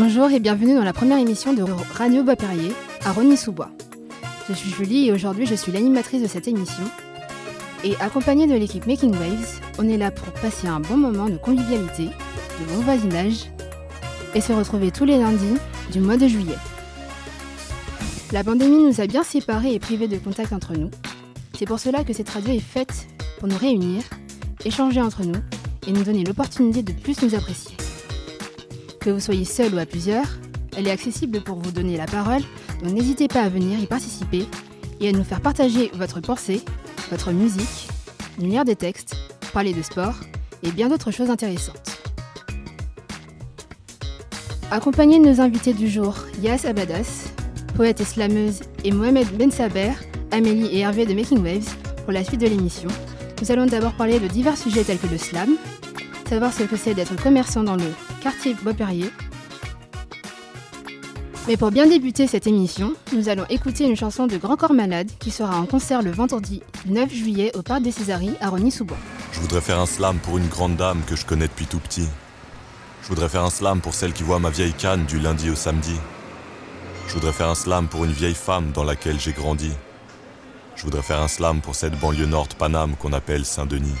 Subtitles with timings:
[0.00, 2.70] Bonjour et bienvenue dans la première émission de Radio Bois-Perrier
[3.04, 3.72] à Rony-sous-Bois.
[4.48, 6.84] Je suis Julie et aujourd'hui je suis l'animatrice de cette émission.
[7.82, 11.36] Et accompagnée de l'équipe Making Waves, on est là pour passer un bon moment de
[11.36, 13.50] convivialité, de bon voisinage
[14.36, 15.58] et se retrouver tous les lundis
[15.90, 16.58] du mois de juillet.
[18.30, 20.92] La pandémie nous a bien séparés et privés de contact entre nous.
[21.58, 23.08] C'est pour cela que cette radio est faite
[23.40, 24.04] pour nous réunir,
[24.64, 25.40] échanger entre nous
[25.88, 27.74] et nous donner l'opportunité de plus nous apprécier.
[29.08, 30.26] Que vous soyez seul ou à plusieurs,
[30.76, 32.42] elle est accessible pour vous donner la parole,
[32.82, 34.44] donc n'hésitez pas à venir y participer
[35.00, 36.60] et à nous faire partager votre pensée,
[37.10, 37.88] votre musique,
[38.38, 39.16] nous lire des textes,
[39.54, 40.16] parler de sport
[40.62, 42.02] et bien d'autres choses intéressantes.
[44.70, 47.30] Accompagné de nos invités du jour, Yas Abadas,
[47.76, 49.92] poète et slameuse, et Mohamed Ben Saber,
[50.32, 52.90] Amélie et Hervé de Making Waves, pour la suite de l'émission,
[53.40, 55.56] nous allons d'abord parler de divers sujets tels que le slam,
[56.28, 59.10] savoir ce que c'est d'être commerçant dans le quartier Beauperrier.
[61.46, 65.08] Mais pour bien débuter cette émission, nous allons écouter une chanson de Grand Corps Malade
[65.18, 68.98] qui sera en concert le vendredi 9 juillet au Parc des Césaries à Rony-sous-Bois.
[69.32, 72.06] Je voudrais faire un slam pour une grande dame que je connais depuis tout petit.
[73.02, 75.54] Je voudrais faire un slam pour celle qui voit ma vieille canne du lundi au
[75.54, 75.94] samedi.
[77.06, 79.70] Je voudrais faire un slam pour une vieille femme dans laquelle j'ai grandi.
[80.76, 83.96] Je voudrais faire un slam pour cette banlieue nord Paname qu'on appelle Saint-Denis.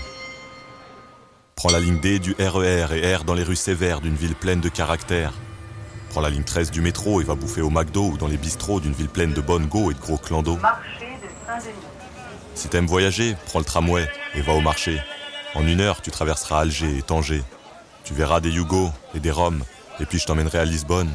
[1.58, 4.60] Prends la ligne D du RER et erre dans les rues sévères d'une ville pleine
[4.60, 5.32] de caractère.
[6.10, 8.78] Prends la ligne 13 du métro et va bouffer au McDo ou dans les bistrots
[8.78, 10.56] d'une ville pleine de bonnes go et de gros clans d'eau.
[12.54, 15.02] Si t'aimes voyager, prends le tramway et va au marché.
[15.56, 17.42] En une heure, tu traverseras Alger et Tanger.
[18.04, 19.64] Tu verras des Yougos et des Roms,
[19.98, 21.10] et puis je t'emmènerai à Lisbonne.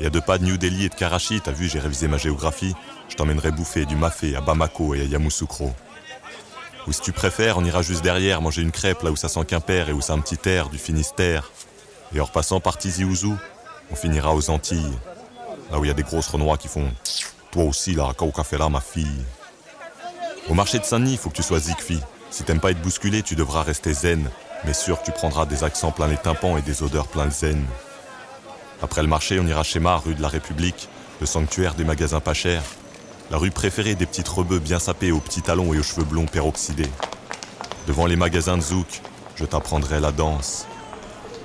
[0.00, 2.18] Et à deux pas de New Delhi et de Karachi, t'as vu, j'ai révisé ma
[2.18, 2.74] géographie,
[3.08, 5.72] je t'emmènerai bouffer du mafé à Bamako et à Yamoussoukro.
[6.88, 9.44] Ou si tu préfères, on ira juste derrière manger une crêpe là où ça sent
[9.44, 11.50] Quimper et où c'est un petit air du Finistère.
[12.14, 13.36] Et en repassant par Tizi Ouzou,
[13.90, 14.96] on finira aux Antilles,
[15.70, 16.90] là où il y a des grosses renois qui font
[17.50, 19.22] Toi aussi là, au café là, ma fille.
[20.48, 22.00] Au marché de Saint-Denis, il faut que tu sois zigfi.
[22.30, 24.30] Si t'aimes pas être bousculé, tu devras rester zen,
[24.64, 27.62] mais sûr tu prendras des accents plein les tympans et des odeurs plein le zen.
[28.82, 30.88] Après le marché, on ira chez Mar, rue de la République,
[31.20, 32.62] le sanctuaire des magasins pas chers,
[33.30, 36.26] la rue préférée des petites rebeux bien sapés aux petits talons et aux cheveux blonds
[36.26, 36.90] peroxydés.
[37.86, 39.02] Devant les magasins de zouk,
[39.36, 40.66] je t'apprendrai la danse.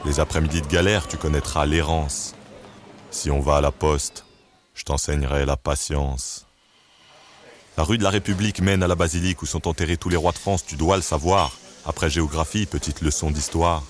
[0.05, 2.35] Les après-midi de galère, tu connaîtras l'errance.
[3.11, 4.25] Si on va à la poste,
[4.73, 6.45] je t'enseignerai la patience.
[7.77, 10.31] La rue de la République mène à la basilique où sont enterrés tous les rois
[10.31, 11.51] de France, tu dois le savoir.
[11.85, 13.83] Après géographie, petite leçon d'histoire.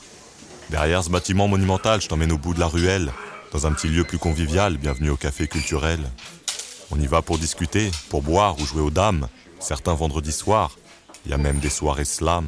[0.70, 3.12] Derrière ce bâtiment monumental, je t'emmène au bout de la ruelle,
[3.52, 6.00] dans un petit lieu plus convivial, bienvenue au café culturel.
[6.92, 9.28] On y va pour discuter, pour boire ou jouer aux dames.
[9.60, 10.78] Certains vendredis soirs,
[11.26, 12.48] il y a même des soirées slam.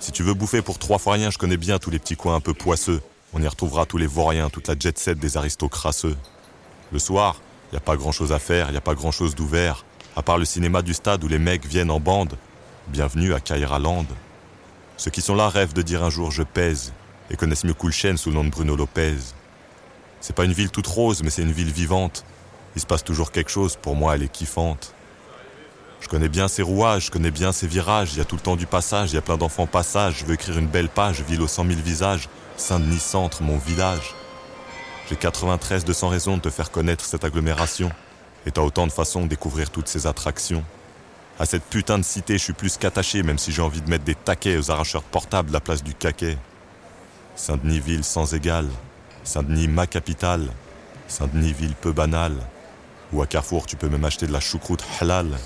[0.00, 2.34] Si tu veux bouffer pour trois fois rien, je connais bien tous les petits coins
[2.34, 3.00] un peu poisseux.
[3.32, 6.16] On y retrouvera tous les vauriens, toute la jet set des aristocrasseux.
[6.92, 7.40] Le soir,
[7.70, 9.84] il n'y a pas grand chose à faire, il n'y a pas grand chose d'ouvert,
[10.14, 12.36] à part le cinéma du stade où les mecs viennent en bande.
[12.88, 14.06] Bienvenue à Kaira Land.
[14.96, 16.92] Ceux qui sont là rêvent de dire un jour je pèse
[17.30, 19.16] et connaissent mieux Coulchen sous le nom de Bruno Lopez.
[20.20, 22.24] C'est pas une ville toute rose, mais c'est une ville vivante.
[22.76, 24.94] Il se passe toujours quelque chose, pour moi elle est kiffante.
[26.00, 28.42] Je connais bien ses rouages, je connais bien ses virages, il y a tout le
[28.42, 31.22] temps du passage, il y a plein d'enfants passage, je veux écrire une belle page,
[31.22, 32.28] ville aux cent mille visages,
[32.58, 34.14] Saint-Denis centre, mon village.
[35.08, 37.90] J'ai 93 200 raisons de te faire connaître cette agglomération,
[38.44, 40.62] et t'as autant de façons de découvrir toutes ces attractions.
[41.38, 44.04] À cette putain de cité, je suis plus qu'attaché, même si j'ai envie de mettre
[44.04, 46.36] des taquets aux arracheurs portables à la place du caquet.
[47.36, 48.68] Saint-Denis ville sans égal,
[49.24, 50.48] Saint-Denis ma capitale,
[51.08, 52.36] Saint-Denis ville peu banale,
[53.12, 55.36] ou à Carrefour tu peux même acheter de la choucroute halal.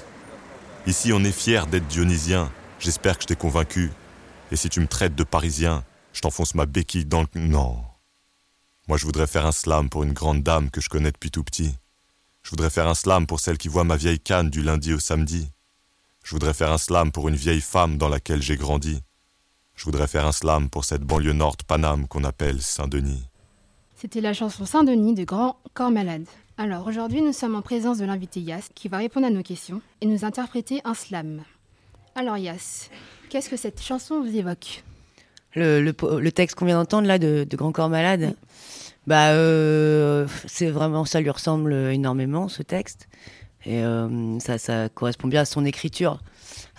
[0.86, 3.90] Ici on est fier d'être dionysien, j'espère que je t'ai convaincu.
[4.52, 7.28] Et si tu me traites de parisien, je t'enfonce ma béquille dans le...
[7.34, 7.84] Non.
[8.88, 11.44] Moi je voudrais faire un slam pour une grande dame que je connais depuis tout
[11.44, 11.74] petit.
[12.42, 14.98] Je voudrais faire un slam pour celle qui voit ma vieille canne du lundi au
[14.98, 15.48] samedi.
[16.24, 19.02] Je voudrais faire un slam pour une vieille femme dans laquelle j'ai grandi.
[19.74, 23.22] Je voudrais faire un slam pour cette banlieue nord Paname qu'on appelle Saint-Denis.
[23.96, 26.26] C'était la chanson Saint-Denis de Grand Corps Malade.
[26.62, 29.80] Alors aujourd'hui, nous sommes en présence de l'invité Yas qui va répondre à nos questions
[30.02, 31.40] et nous interpréter un slam.
[32.14, 32.90] Alors Yas,
[33.30, 34.84] qu'est-ce que cette chanson vous évoque?
[35.54, 38.34] Le, le, texte qu'on vient d'entendre là de, de, Grand Corps Malade,
[39.06, 43.08] bah euh, c'est vraiment ça lui ressemble énormément ce texte.
[43.64, 46.20] Et euh, ça, ça, correspond bien à son écriture.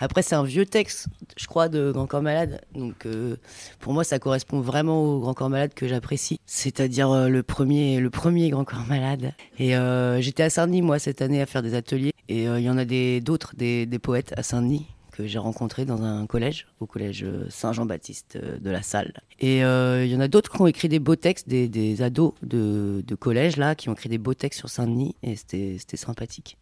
[0.02, 1.06] Après, c'est un vieux texte,
[1.36, 2.60] je crois, de Grand Corps Malade.
[2.74, 3.36] Donc, euh,
[3.78, 6.40] pour moi, ça correspond vraiment au Grand Corps Malade que j'apprécie.
[6.44, 9.32] C'est-à-dire euh, le, premier, le premier Grand Corps Malade.
[9.60, 9.74] Et
[10.20, 12.12] j'étais à Saint-Denis, moi, cette année, à faire des ateliers.
[12.28, 12.84] Et il y en a
[13.20, 18.70] d'autres, des, poètes à Saint-Denis que j'ai rencontré dans un collège, au collège Saint-Jean-Baptiste de
[18.70, 19.12] la Salle.
[19.38, 23.04] Et il y en a d'autres qui ont écrit des beaux textes, des, ados de,
[23.06, 26.56] de, collège là, qui ont écrit des beaux textes sur Saint-Denis, et c'était sympathique.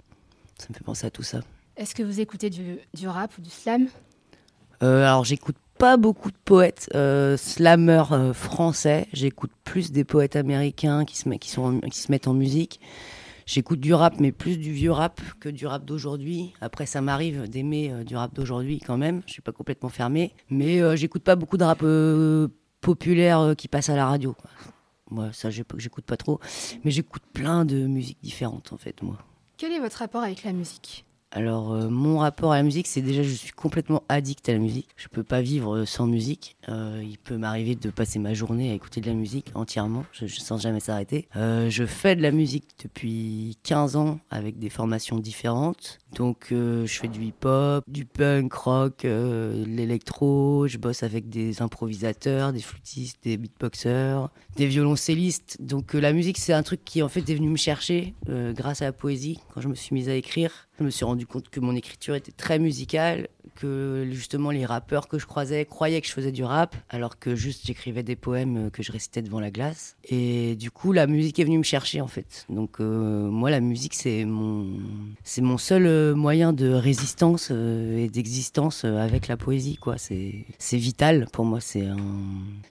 [0.58, 1.40] Ça me fait penser à tout ça.
[1.76, 3.88] Est-ce que vous écoutez du, du rap ou du slam
[4.80, 9.08] Alors j'écoute pas beaucoup de poètes euh, slammeurs euh, français.
[9.14, 12.80] J'écoute plus des poètes américains qui se, qui, sont, qui se mettent en musique.
[13.46, 16.52] J'écoute du rap, mais plus du vieux rap que du rap d'aujourd'hui.
[16.60, 19.22] Après, ça m'arrive d'aimer euh, du rap d'aujourd'hui quand même.
[19.26, 20.34] Je suis pas complètement fermé.
[20.50, 21.82] Mais j'écoute pas beaucoup de rap
[22.82, 24.36] populaire qui passe à la radio.
[25.10, 26.40] Moi, ça, j'écoute pas trop.
[26.84, 29.16] Mais j'écoute plein de musiques différentes, en fait, moi.
[29.56, 31.06] Quel est votre rapport avec la musique?
[31.32, 34.58] Alors, euh, mon rapport à la musique, c'est déjà, je suis complètement addict à la
[34.58, 34.88] musique.
[34.96, 36.56] Je peux pas vivre euh, sans musique.
[36.68, 40.62] Euh, il peut m'arriver de passer ma journée à écouter de la musique entièrement, sens
[40.62, 41.28] jamais s'arrêter.
[41.34, 45.98] je fais de la musique depuis 15 ans avec des formations différentes.
[46.12, 50.66] Donc, je fais du hip-hop, du punk, rock, l'électro.
[50.68, 55.58] Je bosse avec des improvisateurs, des flûtistes, des beatboxers, des violoncellistes.
[55.60, 58.86] Donc, la musique, c'est un truc qui en fait est venu me chercher grâce à
[58.86, 60.68] la poésie quand je me suis mise à écrire.
[60.78, 65.08] Je me suis rendu compte que mon écriture était très musicale, que justement les rappeurs
[65.08, 68.70] que je croisais croyaient que je faisais du rap, alors que juste j'écrivais des poèmes
[68.70, 69.96] que je récitais devant la glace.
[70.04, 72.46] Et du coup, la musique est venue me chercher en fait.
[72.48, 74.78] Donc euh, moi, la musique, c'est mon,
[75.24, 79.76] c'est mon seul euh, moyen de résistance euh, et d'existence avec la poésie.
[79.76, 79.98] Quoi.
[79.98, 81.60] C'est, c'est vital pour moi.
[81.60, 81.96] C'est, un,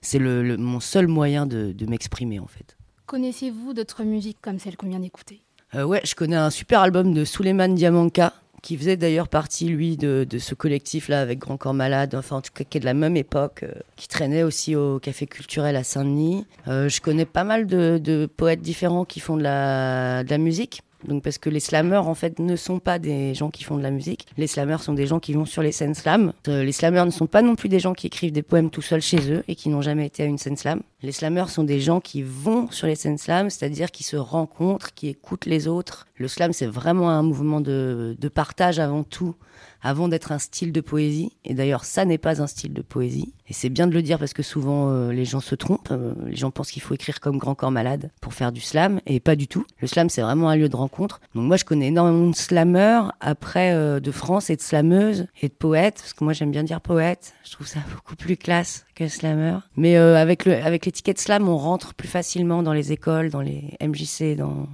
[0.00, 2.76] c'est le, mon seul moyen de, de m'exprimer en fait.
[3.06, 5.40] Connaissez-vous d'autres musiques comme celle qu'on vient d'écouter?
[5.74, 8.32] Euh, ouais, je connais un super album de Suleiman Diamanka,
[8.62, 12.52] qui faisait d'ailleurs partie, lui, de, ce collectif-là avec Grand Corps Malade, enfin en tout
[12.52, 15.84] cas qui est de la même époque, euh, qui traînait aussi au Café Culturel à
[15.84, 16.46] Saint-Denis.
[16.68, 20.82] Euh, je connais pas mal de, poètes différents qui font de la, de la musique.
[21.04, 23.82] Donc parce que les slammers en fait ne sont pas des gens qui font de
[23.82, 24.26] la musique.
[24.36, 26.32] Les slammers sont des gens qui vont sur les scènes slam.
[26.48, 28.82] Euh, les slammers ne sont pas non plus des gens qui écrivent des poèmes tout
[28.82, 30.82] seuls chez eux et qui n'ont jamais été à une scène slam.
[31.02, 34.94] Les slammers sont des gens qui vont sur les scènes slam, c'est-à-dire qui se rencontrent,
[34.94, 36.06] qui écoutent les autres.
[36.16, 39.34] Le slam c'est vraiment un mouvement de, de partage avant tout
[39.82, 41.32] avant d'être un style de poésie.
[41.44, 43.32] Et d'ailleurs, ça n'est pas un style de poésie.
[43.48, 45.90] Et c'est bien de le dire parce que souvent euh, les gens se trompent.
[45.90, 49.00] Euh, les gens pensent qu'il faut écrire comme Grand Corps Malade pour faire du slam,
[49.06, 49.64] et pas du tout.
[49.80, 51.20] Le slam, c'est vraiment un lieu de rencontre.
[51.34, 55.48] Donc moi, je connais énormément de slammeurs après euh, de France et de slameuses et
[55.48, 57.34] de poètes, parce que moi j'aime bien dire poète.
[57.44, 59.58] Je trouve ça beaucoup plus classe que slammer.
[59.76, 63.76] Mais avec le avec l'étiquette slam, on rentre plus facilement dans les écoles, dans les
[63.80, 64.68] MJC, dans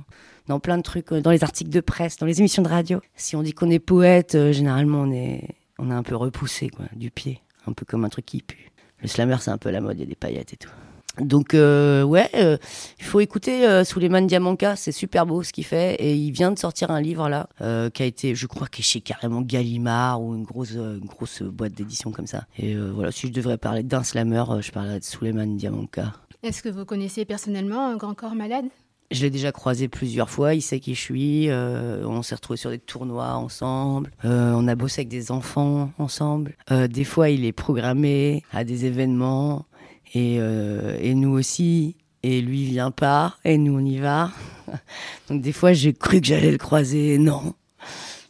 [0.49, 3.01] dans plein de trucs, euh, dans les articles de presse, dans les émissions de radio.
[3.17, 5.49] Si on dit qu'on est poète, euh, généralement on est,
[5.79, 8.71] on est un peu repoussé, quoi, du pied, un peu comme un truc qui pue.
[9.03, 10.71] Le slammer, c'est un peu la mode, il y a des paillettes et tout.
[11.19, 15.95] Donc euh, ouais, il faut écouter euh, Suleiman Diamanka, c'est super beau ce qu'il fait
[15.95, 17.49] et il vient de sortir un livre là
[17.91, 21.73] qui a été, je crois, qui est chez carrément Gallimard ou une grosse, grosse boîte
[21.73, 22.45] d'édition comme ça.
[22.59, 26.13] Et voilà, si je devrais parler d'un slammer, je parlerais de Suleiman Diamanka.
[26.43, 28.67] Est-ce que vous connaissez personnellement un grand corps malade?
[29.11, 31.49] Je l'ai déjà croisé plusieurs fois, il sait qui je suis.
[31.49, 34.11] Euh, on s'est retrouvés sur des tournois ensemble.
[34.25, 36.57] Euh, on a bossé avec des enfants ensemble.
[36.71, 39.67] Euh, des fois, il est programmé à des événements.
[40.15, 41.97] Et, et nous aussi.
[42.23, 43.37] Et lui, il vient pas.
[43.45, 44.31] Et nous, on y va.
[45.29, 47.19] Donc, des fois, j'ai cru que j'allais le croiser.
[47.19, 47.55] Non.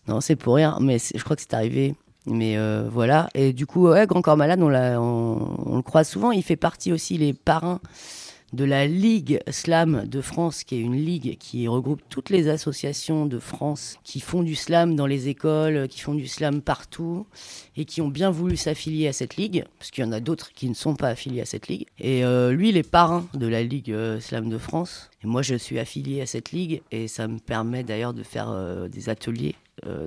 [0.09, 0.79] Non, c'est pour rien.
[0.81, 1.95] Mais je crois que c'est arrivé.
[2.27, 2.57] Mais
[2.91, 3.29] voilà.
[3.35, 4.67] Et du coup, ouais, Grand Corps Malade, on,
[5.67, 6.33] on, le croise souvent.
[6.33, 7.81] Il fait partie aussi, les parrains
[8.53, 13.27] de la Ligue Slam de France, qui est une ligue qui regroupe toutes les associations
[13.27, 17.27] de France qui font du slam dans les écoles, qui font du slam partout,
[17.77, 20.53] et qui ont bien voulu s'affilier à cette ligue, parce qu'il y en a d'autres
[20.53, 21.87] qui ne sont pas affiliés à cette ligue.
[21.99, 25.11] Et euh, lui, il est parrain de la Ligue euh, Slam de France.
[25.23, 28.51] Et moi, je suis affilié à cette ligue, et ça me permet d'ailleurs de faire
[28.51, 29.55] euh, des ateliers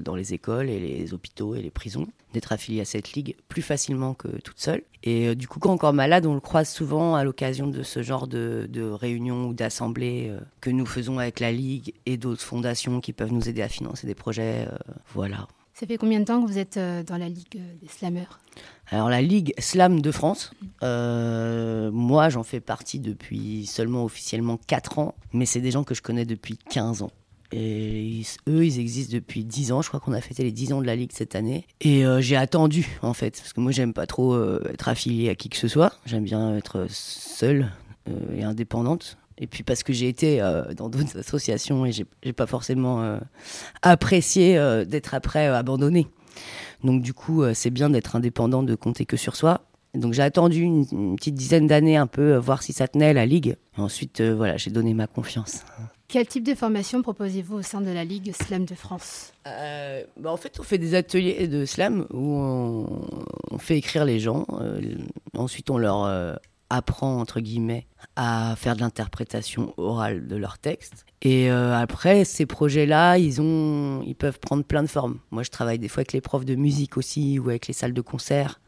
[0.04, 3.62] dans les écoles et les hôpitaux et les prisons, d'être affilié à cette ligue plus
[3.62, 4.82] facilement que toute seule.
[5.04, 8.28] Et du coup, quand encore malade, on le croise souvent à l'occasion de ce genre
[8.28, 13.32] de, réunions ou d'assemblées que nous faisons avec la ligue et d'autres fondations qui peuvent
[13.32, 14.68] nous aider à financer des projets.
[15.14, 15.48] voilà.
[15.80, 18.40] Ça fait combien de temps que vous êtes dans la Ligue des Slammers
[18.92, 25.16] alors la Ligue Slam de France, moi j'en fais partie depuis seulement officiellement 4 ans,
[25.32, 27.12] mais c'est des gens que je connais depuis 15 ans.
[27.52, 29.82] Et eux, ils existent depuis 10 ans.
[29.82, 31.66] Je crois qu'on a fêté les 10 ans de la Ligue cette année.
[31.82, 35.30] Et euh, j'ai attendu, en fait, parce que moi, j'aime pas trop euh, être affiliée
[35.30, 35.94] à qui que ce soit.
[36.06, 37.72] J'aime bien être seule
[38.08, 39.18] euh, et indépendante.
[39.40, 40.40] Et puis parce que j'ai été
[40.76, 43.20] dans d'autres associations et j'ai pas forcément
[43.82, 44.56] apprécié
[44.86, 46.08] d'être après abandonné.
[46.84, 49.62] Donc du coup, c'est bien d'être indépendant, de compter que sur soi.
[49.94, 53.26] Donc j'ai attendu une, une, petite dizaine d'années un peu, voir si ça tenait la
[53.26, 53.56] ligue.
[53.78, 55.64] Et ensuite, voilà, j'ai donné ma confiance.
[56.10, 59.32] Quel type de formation proposez-vous au sein de la Ligue Slam de France?
[59.46, 64.20] Euh, bah En fait, on fait des ateliers de slam où on, fait écrire les
[64.20, 64.48] gens.
[64.60, 64.82] Euh,
[65.38, 66.34] ensuite, on leur euh,
[66.70, 71.06] apprend, entre guillemets, à faire de l'interprétation orale de leurs textes.
[71.22, 73.40] Et après, ces projets-là, ils,
[74.06, 75.20] ils peuvent prendre plein de formes.
[75.32, 77.94] Moi, je travaille des fois avec les profs de musique aussi ou avec les salles
[77.94, 78.62] de concert.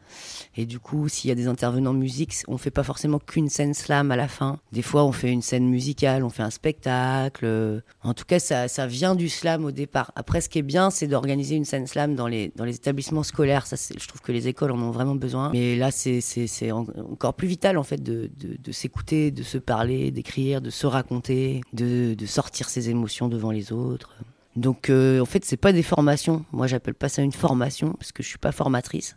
[0.56, 3.74] Et du coup, s'il y a des intervenants musique, on fait pas forcément qu'une scène
[3.74, 4.58] slam à la fin.
[4.72, 7.82] Des fois, on fait une scène musicale, on fait un spectacle.
[8.02, 10.12] En tout cas, ça, vient du slam au départ.
[10.16, 13.66] Après, ce qui est bien, c'est d'organiser une scène slam dans les, établissements scolaires.
[13.66, 15.50] Je trouve que les écoles en ont vraiment besoin.
[15.52, 18.30] Mais là, c'est encore plus vital, en fait, de,
[18.70, 23.72] s'écouter, de se parler, d'écrire, de se raconter, de, de sortir ses émotions devant les
[23.72, 24.16] autres.
[24.56, 26.44] Donc, euh, en fait, c'est pas des formations.
[26.52, 29.16] Moi, j'appelle pas ça une formation parce que je suis pas formatrice.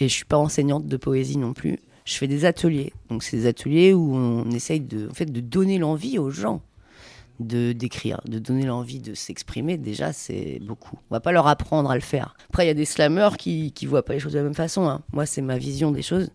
[0.00, 1.78] Et je suis pas enseignante de poésie non plus.
[2.04, 2.92] Je fais des ateliers.
[3.10, 6.62] Donc c'est des ateliers où on essaye de, en fait, de donner l'envie aux gens
[7.40, 9.76] de d'écrire, de donner l'envie de s'exprimer.
[9.76, 10.98] Déjà, c'est beaucoup.
[11.10, 12.34] On va pas leur apprendre à le faire.
[12.48, 14.54] Après, il y a des slammeurs qui qui voient pas les choses de la même
[14.54, 14.88] façon.
[14.88, 15.02] Hein.
[15.12, 16.30] Moi, c'est ma vision des choses.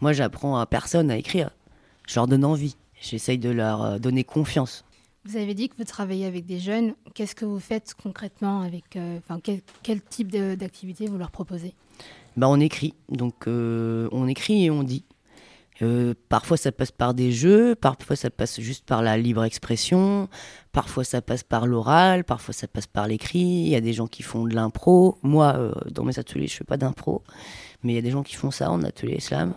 [0.00, 1.50] Moi, j'apprends à personne à écrire.
[2.06, 2.76] Je leur donne envie.
[3.00, 4.84] J'essaye de leur euh, donner confiance.
[5.26, 6.94] Vous avez dit que vous travaillez avec des jeunes.
[7.14, 9.18] Qu'est-ce que vous faites concrètement avec, euh,
[9.82, 11.72] quel, type d'activité vous leur proposez?
[12.36, 12.94] Bah, on écrit.
[13.08, 15.04] Donc euh, on écrit et on dit.
[15.82, 20.28] Euh, parfois ça passe par des jeux, parfois ça passe juste par la libre expression,
[20.70, 23.40] parfois ça passe par l'oral, parfois ça passe par l'écrit.
[23.40, 25.18] Il y a des gens qui font de l'impro.
[25.22, 27.24] Moi, euh, dans mes ateliers, je fais pas d'impro,
[27.82, 29.52] mais il y a des gens qui font ça en atelier slam,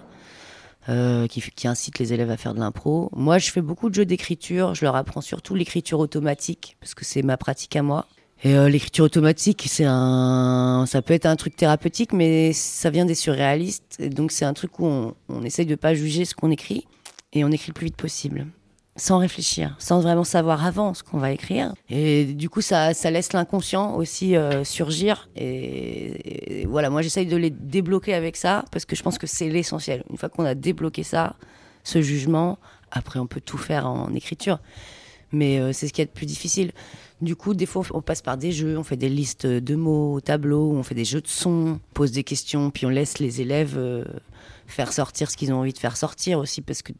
[1.29, 3.11] qui, qui incitent les élèves à faire de l'impro.
[3.15, 4.73] Moi, je fais beaucoup de jeux d'écriture.
[4.73, 8.07] Je leur apprends surtout l'écriture automatique parce que c'est ma pratique à moi.
[8.43, 13.05] Et euh, l'écriture automatique, c'est un, ça peut être un truc thérapeutique, mais ça vient
[13.05, 13.95] des surréalistes.
[13.99, 16.85] Et donc c'est un truc où on, on essaye de pas juger ce qu'on écrit
[17.33, 18.47] et on écrit le plus vite possible,
[18.95, 21.73] sans réfléchir, sans vraiment savoir avant ce qu'on va écrire.
[21.89, 25.29] Et du coup, ça, ça laisse l'inconscient aussi euh, surgir.
[25.35, 29.49] Et, voilà, moi j'essaye de les débloquer avec ça parce que je pense que c'est
[29.49, 30.03] l'essentiel.
[30.09, 31.35] Une fois qu'on a débloqué ça,
[31.83, 32.59] ce jugement,
[32.91, 34.59] après on peut tout faire en écriture.
[35.31, 36.71] Mais euh, c'est ce qui est le plus difficile.
[37.21, 40.13] Du coup, des fois, on passe par des jeux, on fait des listes de mots
[40.13, 43.17] au tableau, on fait des jeux de sons, on pose des questions, puis on laisse
[43.17, 44.05] les élèves euh,
[44.67, 46.93] faire sortir ce qu'ils ont envie de faire sortir aussi, parce que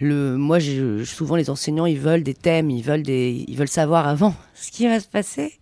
[0.00, 0.58] le, moi,
[1.04, 4.70] souvent, les enseignants, ils veulent des thèmes, ils veulent, des, ils veulent savoir avant ce
[4.70, 5.58] qui va se passer.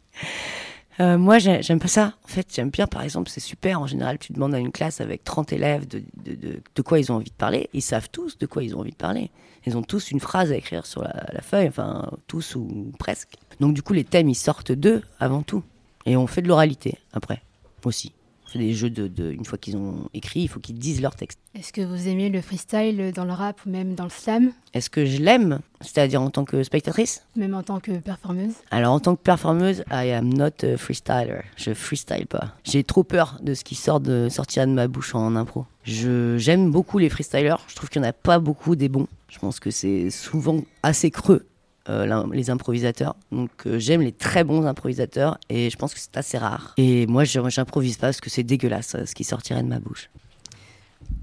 [1.01, 2.15] Euh, moi, j'aime pas ça.
[2.25, 3.81] En fait, j'aime bien, par exemple, c'est super.
[3.81, 7.13] En général, tu demandes à une classe avec 30 élèves de, de, de, quoi ils
[7.13, 7.69] ont envie de parler.
[7.73, 9.31] Ils savent tous de quoi ils ont envie de parler.
[9.67, 13.35] Ils ont tous une phrase à écrire sur la, la feuille, enfin, tous ou presque.
[13.61, 15.63] Donc, du coup, les thèmes, ils sortent d'eux avant tout.
[16.07, 17.43] Et on fait de l'oralité après
[17.85, 18.13] aussi
[18.57, 21.39] des jeux de, une fois qu'ils ont écrit, il faut qu'ils disent leur texte.
[21.55, 24.53] Est-ce que vous aimez le freestyle dans le rap ou même dans le slam?
[24.75, 25.61] Est-ce que je l'aime?
[25.81, 27.23] C'est-à-dire en tant que spectatrice?
[27.37, 28.55] Même en tant que performeuse?
[28.71, 31.43] Alors en tant que performeuse, I am not a freestyler.
[31.57, 32.55] Je freestyle pas.
[32.65, 35.67] J'ai trop peur de ce qui sort de sortir de ma bouche en impro.
[35.85, 37.65] J'aime beaucoup les freestylers.
[37.69, 39.07] Je trouve qu'il n'y en a pas beaucoup des bons.
[39.29, 41.47] Je pense que c'est souvent assez creux
[41.89, 43.15] euh, les improvisateurs.
[43.31, 46.75] Donc euh, j'aime les très bons improvisateurs et je pense que c'est assez rare.
[46.79, 50.11] Et moi, j'improvise pas parce que c'est dégueulasse euh, ce qui sortirait de ma bouche.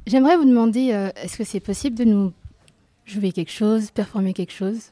[0.07, 2.33] J'aimerais vous demander, est-ce que c'est possible de nous
[3.05, 4.91] jouer quelque chose, performer quelque chose?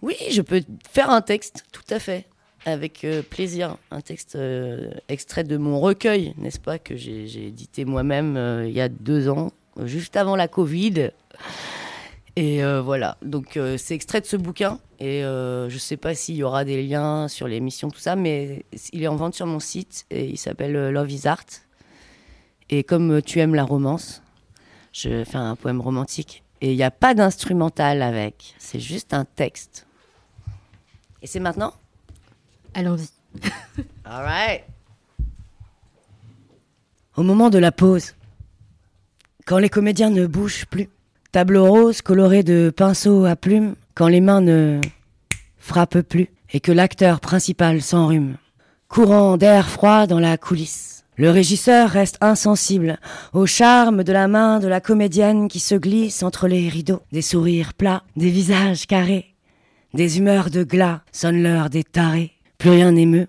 [0.00, 2.26] Oui, je peux faire un texte, tout à fait,
[2.64, 3.76] avec plaisir.
[3.90, 4.38] Un texte
[5.08, 9.52] extrait de mon recueil, n'est-ce pas, que j'ai édité moi-même il y a deux ans,
[9.84, 11.10] juste avant la Covid.
[12.36, 14.78] Et euh, voilà, donc euh, c'est extrait de ce bouquin.
[14.98, 18.16] Et euh, je ne sais pas s'il y aura des liens sur l'émission, tout ça,
[18.16, 21.44] mais il est en vente sur mon site et il s'appelle Love is Art.
[22.70, 24.22] Et comme tu aimes la romance,
[24.92, 26.42] je fais un poème romantique.
[26.62, 29.86] Et il n'y a pas d'instrumental avec, c'est juste un texte.
[31.20, 31.74] Et c'est maintenant?
[32.72, 33.10] Allons-y.
[34.04, 34.64] All right.
[37.16, 38.14] Au moment de la pause,
[39.44, 40.88] quand les comédiens ne bougent plus,
[41.32, 44.82] Tableau rose coloré de pinceaux à plumes quand les mains ne
[45.56, 48.36] frappent plus et que l'acteur principal s'enrhume.
[48.86, 51.04] Courant d'air froid dans la coulisse.
[51.16, 52.98] Le régisseur reste insensible
[53.32, 57.00] au charme de la main de la comédienne qui se glisse entre les rideaux.
[57.12, 59.34] Des sourires plats, des visages carrés,
[59.94, 62.32] des humeurs de glas sonnent l'heure des tarés.
[62.58, 63.28] Plus rien n'émeut.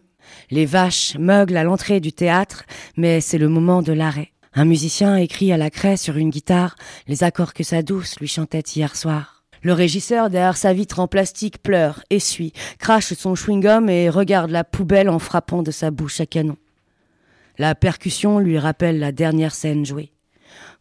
[0.51, 2.65] Les vaches meuglent à l'entrée du théâtre,
[2.98, 4.33] mais c'est le moment de l'arrêt.
[4.55, 6.75] Un musicien écrit à la craie sur une guitare
[7.07, 9.43] les accords que sa douce lui chantait hier soir.
[9.63, 14.63] Le régisseur, derrière sa vitre en plastique, pleure, essuie, crache son chewing-gum et regarde la
[14.63, 16.57] poubelle en frappant de sa bouche à canon.
[17.57, 20.12] La percussion lui rappelle la dernière scène jouée.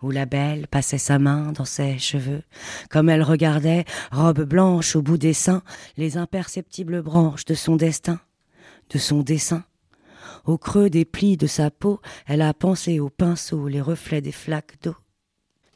[0.02, 2.42] où la belle passait sa main dans ses cheveux,
[2.90, 5.62] comme elle regardait, robe blanche au bout des seins,
[5.96, 8.18] les imperceptibles branches de son destin,
[8.90, 9.64] de son dessin.
[10.44, 14.32] Au creux des plis de sa peau, elle a pensé au pinceau les reflets des
[14.32, 14.96] flaques d'eau.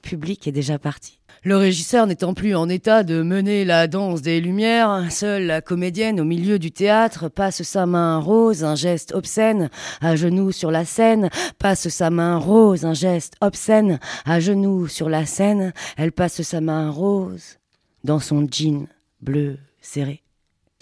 [0.02, 1.18] Public est déjà parti.
[1.42, 6.20] Le régisseur n'étant plus en état de mener la danse des lumières, seule la comédienne
[6.20, 9.70] au milieu du théâtre passe sa main rose, un geste obscène,
[10.00, 15.08] à genoux sur la scène, passe sa main rose, un geste obscène, à genoux sur
[15.08, 17.58] la scène, elle passe sa main rose
[18.02, 18.88] dans son jean
[19.20, 20.25] bleu serré.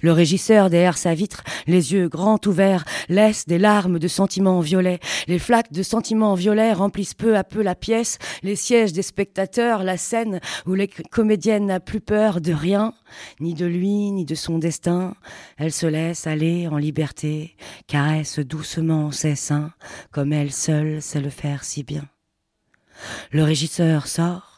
[0.04, 5.00] Le régisseur, derrière sa vitre, les yeux grands ouverts, laisse des larmes de sentiments violets.
[5.28, 9.82] Les flaques de sentiments violets remplissent peu à peu la pièce, les sièges des spectateurs,
[9.82, 12.92] la scène où les comédiennes n'a plus peur de rien,
[13.40, 15.14] ni de lui, ni de son destin.
[15.56, 17.56] Elle se laisse aller en liberté,
[17.86, 19.72] caresse doucement ses seins,
[20.12, 22.04] comme elle seule sait le faire si bien.
[23.32, 24.53] Le régisseur sort,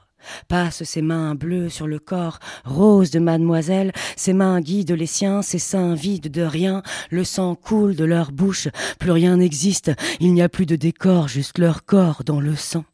[0.48, 5.42] passe ses mains bleues sur le corps rose de mademoiselle, ses mains guident les siens,
[5.42, 8.68] ses seins vides de rien, le sang coule de leur bouche,
[8.98, 12.84] plus rien n'existe, il n'y a plus de décor, juste leur corps dans le sang.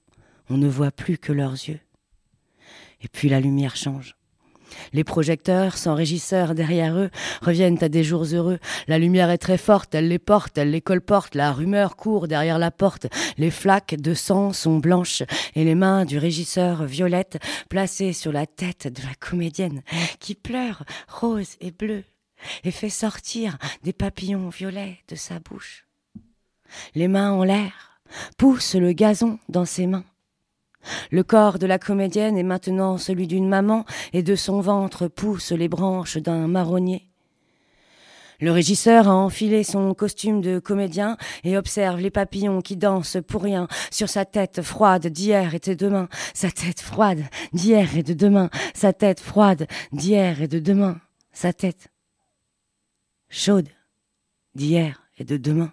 [0.51, 1.81] On ne voit plus que leurs yeux.
[3.01, 4.17] Et puis la lumière change.
[4.93, 8.59] Les projecteurs, sans régisseur derrière eux, reviennent à des jours heureux.
[8.89, 11.35] La lumière est très forte, elle les porte, elle les colporte.
[11.35, 13.07] La rumeur court derrière la porte.
[13.39, 15.23] Les flaques de sang sont blanches
[15.55, 19.83] et les mains du régisseur violettes placées sur la tête de la comédienne
[20.21, 22.05] qui pleure rose et bleu
[22.65, 25.87] et fait sortir des papillons violets de sa bouche.
[26.95, 28.01] Les mains en l'air
[28.37, 30.05] poussent le gazon dans ses mains.
[31.11, 35.53] Le corps de la comédienne est maintenant celui d'une maman et de son ventre poussent
[35.53, 37.09] les branches d'un marronnier.
[38.43, 43.45] Le régisseur a enfilé son costume de comédien et observe les papillons qui dansent pour
[43.45, 47.23] rien sur sa tête froide d'hier et de demain, sa tête froide
[47.53, 51.01] d'hier et de demain, sa tête froide d'hier et de demain,
[51.33, 51.93] sa tête
[53.29, 53.69] chaude
[54.57, 55.73] d'hier et de demain.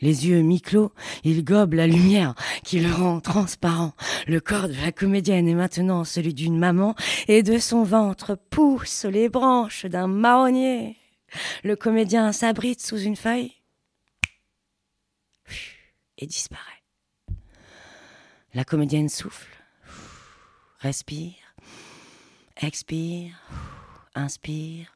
[0.00, 0.92] Les yeux mi-clos,
[1.24, 3.92] il gobe la lumière qui le rend transparent.
[4.26, 6.94] Le corps de la comédienne est maintenant celui d'une maman
[7.28, 10.96] et de son ventre poussent les branches d'un marronnier.
[11.62, 13.52] Le comédien s'abrite sous une feuille
[16.18, 16.60] et disparaît.
[18.54, 19.50] La comédienne souffle,
[20.78, 21.34] respire,
[22.56, 23.34] expire,
[24.14, 24.94] inspire.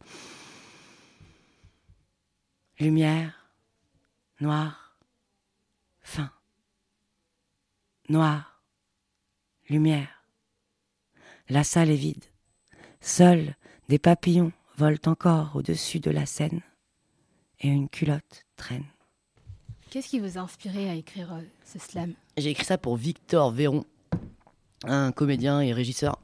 [2.78, 3.37] Lumière,
[4.40, 4.96] noir,
[6.00, 6.30] fin,
[8.08, 8.62] noir,
[9.68, 10.24] lumière.
[11.48, 12.24] La salle est vide.
[13.00, 13.54] Seuls
[13.88, 16.60] des papillons volent encore au-dessus de la scène
[17.60, 18.84] et une culotte traîne.
[19.90, 22.12] Qu'est-ce qui vous a inspiré à écrire euh, ce slam?
[22.36, 23.84] J'ai écrit ça pour Victor Véron,
[24.84, 26.20] un comédien et régisseur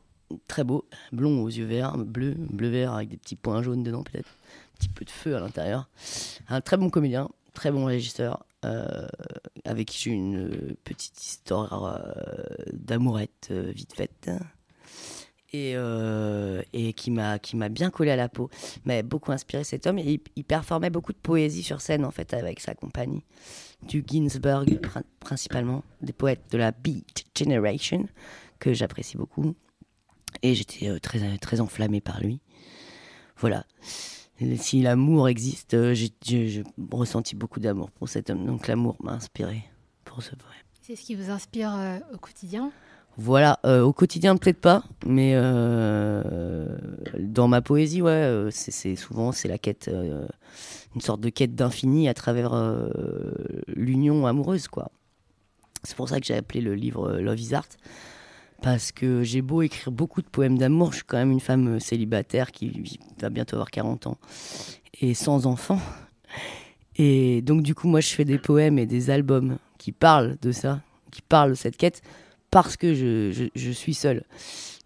[0.47, 4.03] très beau, blond aux yeux verts, bleu, bleu vert avec des petits points jaunes dedans
[4.03, 5.89] peut-être, un petit peu de feu à l'intérieur.
[6.49, 9.07] Un très bon comédien, très bon régisseur, euh,
[9.65, 14.31] avec qui j'ai une petite histoire euh, d'amourette euh, vite faite.
[15.57, 15.77] Et,
[16.97, 18.51] qui m'a qui m'a bien collé à la peau,
[18.85, 22.35] m'a beaucoup inspiré cet homme et il, performait beaucoup de poésie sur scène en fait
[22.35, 23.23] avec sa compagnie,
[23.83, 24.81] du Ginsberg
[25.21, 28.09] principalement, des poètes de la Beat Generation
[28.59, 29.55] que j'apprécie beaucoup
[30.43, 32.41] et j'étais très très enflammé par lui.
[33.37, 33.65] Voilà
[34.57, 38.45] si l'amour existe, euh, j'ai ressenti beaucoup d'amour pour cet homme.
[38.47, 39.65] Donc l'amour m'a inspiré
[40.05, 40.53] pour ce poème.
[40.83, 42.71] C'est ce qui vous inspire euh, au quotidien?
[43.17, 45.35] Voilà, euh, au quotidien peut-être pas, mais
[47.19, 49.89] dans ma poésie, ouais, c'est souvent c'est la quête,
[50.97, 52.53] une sorte de quête d'infini à travers
[53.69, 54.91] l'union amoureuse, quoi.
[55.85, 57.69] C'est pour ça que j'ai appelé le livre Love is Art
[58.65, 61.77] parce que j'ai beau écrire beaucoup de poèmes d'amour, je suis quand même une femme
[61.77, 64.17] euh, célibataire qui va bientôt avoir 40 ans
[65.03, 65.79] et sans enfants.
[66.97, 70.51] Et donc du coup, moi, je fais des poèmes et des albums qui parlent de
[70.51, 72.01] ça, qui parlent de cette quête,
[72.51, 74.25] parce que je, je, suis seule.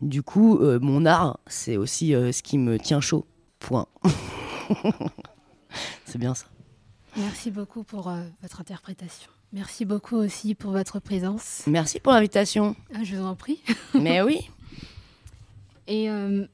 [0.01, 3.27] Du coup, euh, mon art, c'est aussi euh, ce qui me tient chaud.
[3.61, 3.87] Point.
[6.05, 6.47] c'est bien ça.
[7.17, 8.12] Merci beaucoup pour
[8.43, 9.31] votre interprétation.
[9.53, 11.63] Merci beaucoup aussi pour votre présence.
[11.67, 12.77] Merci pour l'invitation.
[12.95, 13.63] Ah, je vous en prie.
[13.95, 14.51] Mais oui.
[15.87, 16.47] Et euh,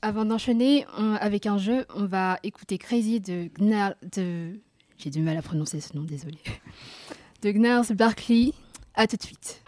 [0.00, 0.86] avant d'enchaîner
[1.20, 3.96] avec un jeu, on va écouter Crazy de Gnarls.
[4.16, 4.58] De...
[4.96, 6.38] J'ai du mal à prononcer ce nom, désolé.
[7.42, 8.52] De Gnarls Barkley.
[8.94, 9.62] À tout de suite.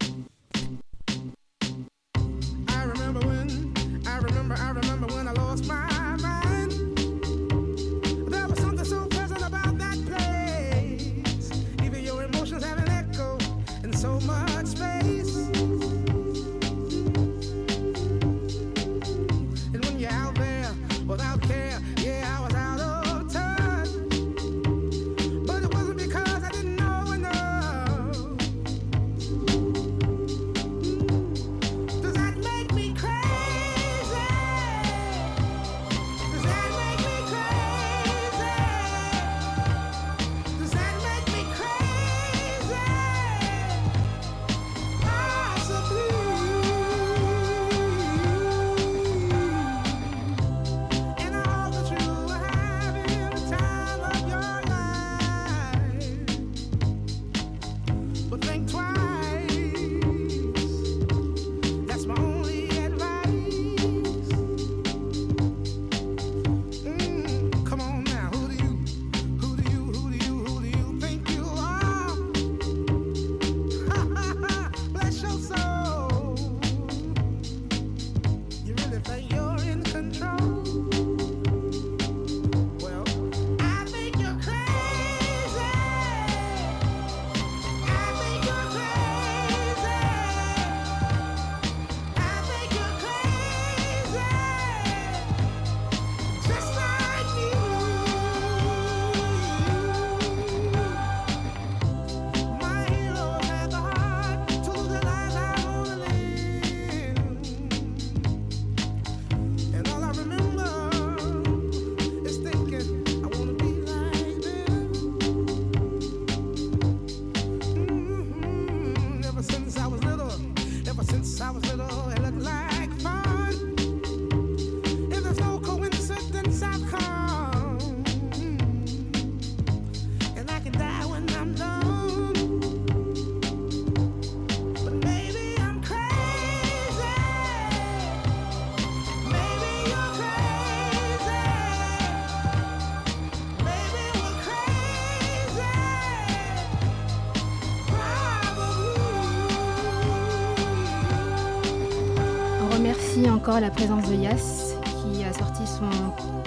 [153.57, 155.89] Encore la présence de Yas qui a sorti son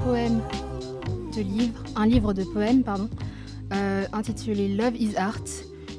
[0.03, 0.41] poème
[1.35, 3.09] de livre, un livre de poèmes, pardon,
[3.73, 5.43] euh, intitulé Love is Art,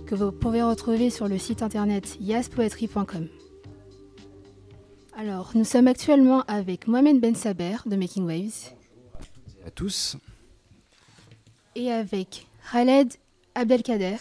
[0.06, 3.26] que vous pouvez retrouver sur le site internet yaspoetry.com.
[5.16, 8.72] Alors, nous sommes actuellement avec Mohamed Ben Saber de Making Waves
[9.66, 10.16] à tous.
[11.74, 13.14] et avec Khaled
[13.56, 14.18] Abdelkader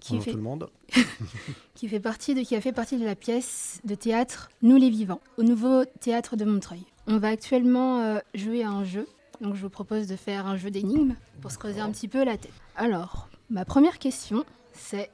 [0.00, 0.70] qui Bonjour fait, tout le monde.
[1.78, 4.90] qui, fait partie de, qui a fait partie de la pièce de théâtre Nous les
[4.90, 6.84] Vivants au nouveau théâtre de Montreuil.
[7.06, 9.06] On va actuellement euh, jouer à un jeu,
[9.40, 12.24] donc je vous propose de faire un jeu d'énigmes pour se creuser un petit peu
[12.24, 12.52] la tête.
[12.74, 15.08] Alors, ma première question, c'est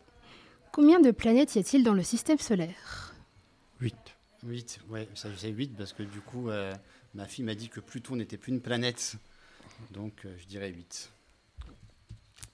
[0.72, 3.12] combien de planètes y a-t-il dans le système solaire?
[3.80, 3.94] 8.
[4.44, 6.72] 8, ouais, ça sais 8 parce que du coup, euh,
[7.12, 9.16] ma fille m'a dit que Pluton n'était plus une planète.
[9.90, 11.10] Donc euh, je dirais 8.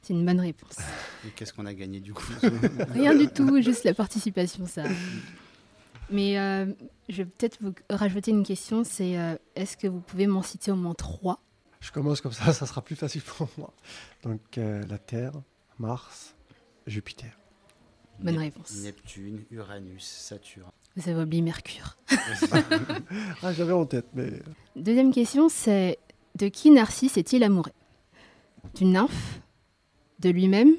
[0.03, 0.77] C'est une bonne réponse.
[1.27, 2.25] Et qu'est-ce qu'on a gagné du coup
[2.93, 4.85] Rien du tout, juste la participation, ça.
[6.11, 6.67] Mais euh,
[7.09, 10.73] je vais peut-être vous rajouter une question, c'est euh, est-ce que vous pouvez m'en citer
[10.73, 11.41] au moins trois?
[11.81, 13.73] Je commence comme ça, ça sera plus facile pour moi.
[14.25, 15.33] Donc euh, la Terre,
[15.79, 16.35] Mars,
[16.87, 17.31] Jupiter.
[18.19, 18.75] Bonne Nep- réponse.
[18.83, 20.71] Neptune, Uranus, Saturne.
[20.97, 21.97] Vous avez oublié Mercure.
[23.43, 24.33] Ah, j'avais en tête, mais
[24.77, 25.99] Deuxième question, c'est
[26.37, 27.71] de qui Narcisse est-il amoureux?
[28.75, 29.41] D'une nymphe
[30.21, 30.75] De lui-même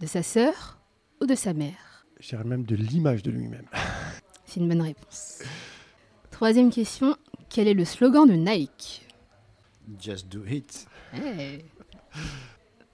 [0.00, 0.78] De sa sœur
[1.20, 3.66] Ou de sa mère je dirais même de l'image de lui-même.
[4.46, 5.42] C'est une bonne réponse.
[6.30, 7.16] Troisième question,
[7.50, 9.06] quel est le slogan de Nike?
[10.00, 10.86] Just do it.
[11.12, 11.66] Hey.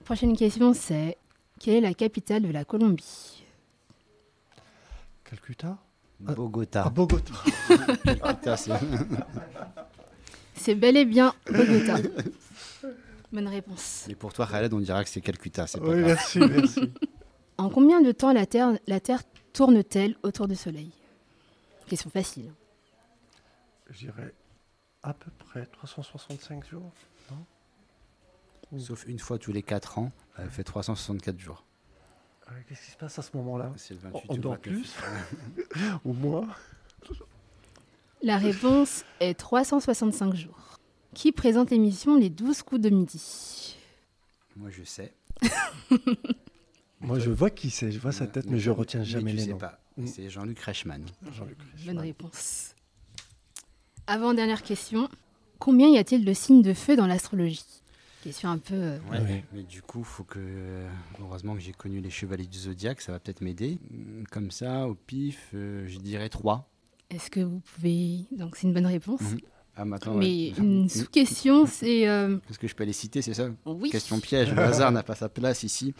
[0.04, 1.16] Prochaine question, c'est
[1.60, 3.44] quelle est la capitale de la Colombie?
[5.22, 5.78] Calcutta?
[6.26, 6.34] Ah.
[6.34, 6.82] Bogota.
[6.86, 7.32] Ah, Bogota.
[10.56, 11.98] C'est bel et bien Bogota.
[13.32, 14.04] Bonne réponse.
[14.08, 15.66] Mais pour toi, Khaled, on dira que c'est Calcutta.
[15.66, 16.06] C'est pas Oui, grave.
[16.06, 16.92] merci, merci.
[17.58, 19.20] En combien de temps la Terre, la Terre
[19.52, 20.90] tourne-t-elle autour du Soleil?
[21.86, 22.50] Question facile.
[23.90, 24.32] Je dirais
[25.02, 26.90] à peu près 365 jours.
[28.78, 31.64] Sauf une fois tous les 4 ans, elle fait 364 jours.
[32.46, 33.70] Ah, Qu'est-ce qui se passe à ce moment-là?
[33.76, 36.00] C'est le On- 28 on ou dort 29.
[36.06, 36.48] Ou moins?
[38.22, 40.79] La réponse est 365 jours.
[41.14, 43.76] Qui présente l'émission Les 12 coups de midi
[44.56, 45.12] Moi, je sais.
[47.00, 49.44] Moi, je vois qui c'est, je vois sa tête, mais je retiens Mais jamais les
[49.44, 49.58] sais noms.
[49.58, 49.80] pas.
[49.96, 50.06] Mm.
[50.06, 51.04] C'est Jean-Luc Reichmann.
[51.86, 52.74] Bonne réponse.
[54.06, 55.08] Avant-dernière question.
[55.58, 57.64] Combien y a-t-il de signes de feu dans l'astrologie?
[58.22, 58.74] Question un peu...
[58.74, 59.42] euh, Ouais, Oui.
[59.52, 60.84] mais du coup, faut que.
[61.20, 63.78] Heureusement que j'ai connu les chevaliers du zodiaque, ça va peut-être m'aider.
[63.90, 66.68] Mm, Comme ça, au pif, euh, je dirais 3.
[67.08, 68.26] Est-ce que vous pouvez...
[68.30, 69.20] Donc c'est une bonne réponse?
[69.22, 69.40] Mhm.
[69.80, 70.52] Ah, maintenant, Mais ouais.
[70.58, 72.06] une sous-question, c'est...
[72.06, 73.88] euh, Est-ce que je peux les citer, c'est ça Oui.
[73.88, 75.94] Question piège, le hasard n'a pas sa place ici.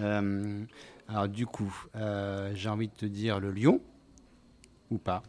[0.00, 0.64] Euh,
[1.06, 3.80] alors, du coup, euh, j'ai envie de te dire le lion,
[4.90, 5.22] ou pas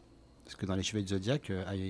[0.45, 1.83] Parce que dans les chevaliers du zodiaque, euh, ah, il,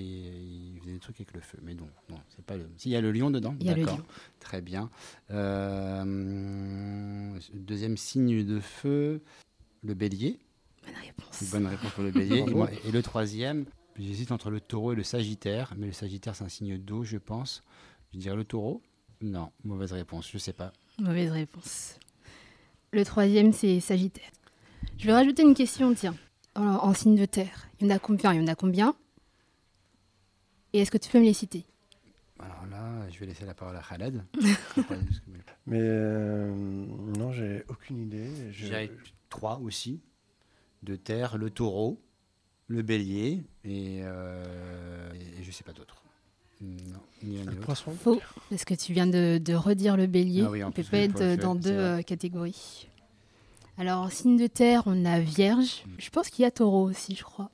[0.74, 1.56] il faisait des trucs avec le feu.
[1.62, 2.68] Mais non, non c'est pas le.
[2.76, 3.96] S'il y a le lion dedans, Il y a le d'accord.
[3.98, 4.04] lion.
[4.38, 4.90] Très bien.
[5.30, 9.22] Euh, deuxième signe de feu,
[9.82, 10.38] le bélier.
[10.84, 11.50] Bonne réponse.
[11.50, 12.36] Bonne réponse pour le bélier.
[12.38, 12.56] et, Bravo.
[12.58, 13.64] moi- et le troisième,
[13.98, 17.18] j'hésite entre le taureau et le sagittaire, mais le sagittaire c'est un signe d'eau, je
[17.18, 17.62] pense.
[18.12, 18.82] Je dirais le taureau.
[19.20, 20.72] Non, mauvaise réponse, je sais pas.
[20.98, 21.98] Mauvaise réponse.
[22.92, 24.30] Le troisième, c'est Sagittaire.
[24.98, 26.14] Je vais rajouter une question, tiens.
[26.54, 28.94] En, en signe de terre, il y en a combien Il y en a combien?
[30.72, 31.64] Et est-ce que tu peux me les citer?
[32.38, 34.24] Alors là, je vais laisser la parole à Khaled.
[35.66, 38.52] Mais euh, non, j'ai aucune idée.
[38.52, 38.90] Je- dirais
[39.28, 40.00] trois aussi.
[40.82, 42.02] De terre, le taureau,
[42.72, 46.02] le bélier et, euh, et je sais pas d'autres.
[46.60, 50.42] Non, ni ni Le poisson Faux, parce que tu viens de, de redire le bélier.
[50.46, 52.86] Ah oui, en on peut pas être dans deux euh, catégories.
[53.78, 55.82] Alors, en signe de terre, on a Vierge.
[55.86, 55.90] Mm.
[55.98, 57.50] Je pense qu'il y a Taureau aussi, je crois.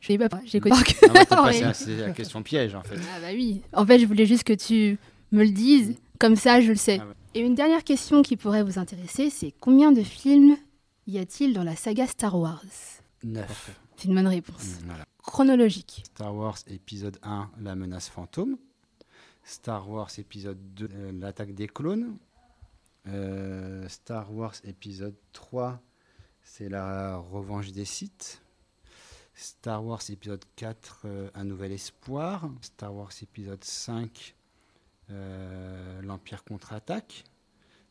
[0.00, 0.62] Je ne sais pas, j'ai Mm.
[0.62, 0.74] connu
[1.52, 2.96] c'est- C'est la question piège en fait.
[3.16, 3.62] Ah bah oui.
[3.72, 4.98] En fait, je voulais juste que tu
[5.32, 6.98] me le dises, comme ça je le sais.
[7.00, 7.14] Ah ouais.
[7.34, 10.56] Et une dernière question qui pourrait vous intéresser, c'est combien de films
[11.06, 12.64] y a-t-il dans la saga Star Wars?
[13.22, 13.76] Neuf.
[14.00, 14.80] C'est une bonne réponse.
[14.80, 15.04] Mm, Voilà.
[15.22, 16.04] Chronologique.
[16.06, 18.56] Star Wars épisode 1, la menace fantôme.
[19.44, 22.16] Star Wars épisode 2, euh, l'attaque des clones.
[23.08, 25.82] Euh, Star Wars épisode 3,
[26.42, 28.42] c'est la revanche des Sith.
[29.34, 32.48] Star Wars épisode 4, euh, un nouvel espoir.
[32.62, 34.34] Star Wars épisode 5,
[35.10, 37.24] euh, l'Empire contre-attaque.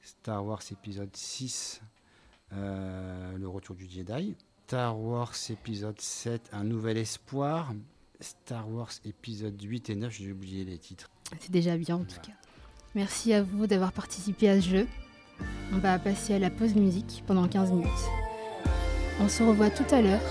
[0.01, 1.81] Star Wars épisode 6,
[2.53, 4.35] euh, le retour du Jedi.
[4.69, 7.73] Star Wars épisode 7, un nouvel espoir.
[8.19, 11.09] Star Wars épisode 8 et 9, j'ai oublié les titres.
[11.39, 12.33] C'est déjà bien en tout cas.
[12.93, 14.87] Merci à vous d'avoir participé à ce jeu.
[15.73, 17.89] On va passer à la pause musique pendant 15 minutes.
[19.19, 20.21] On se revoit tout à l'heure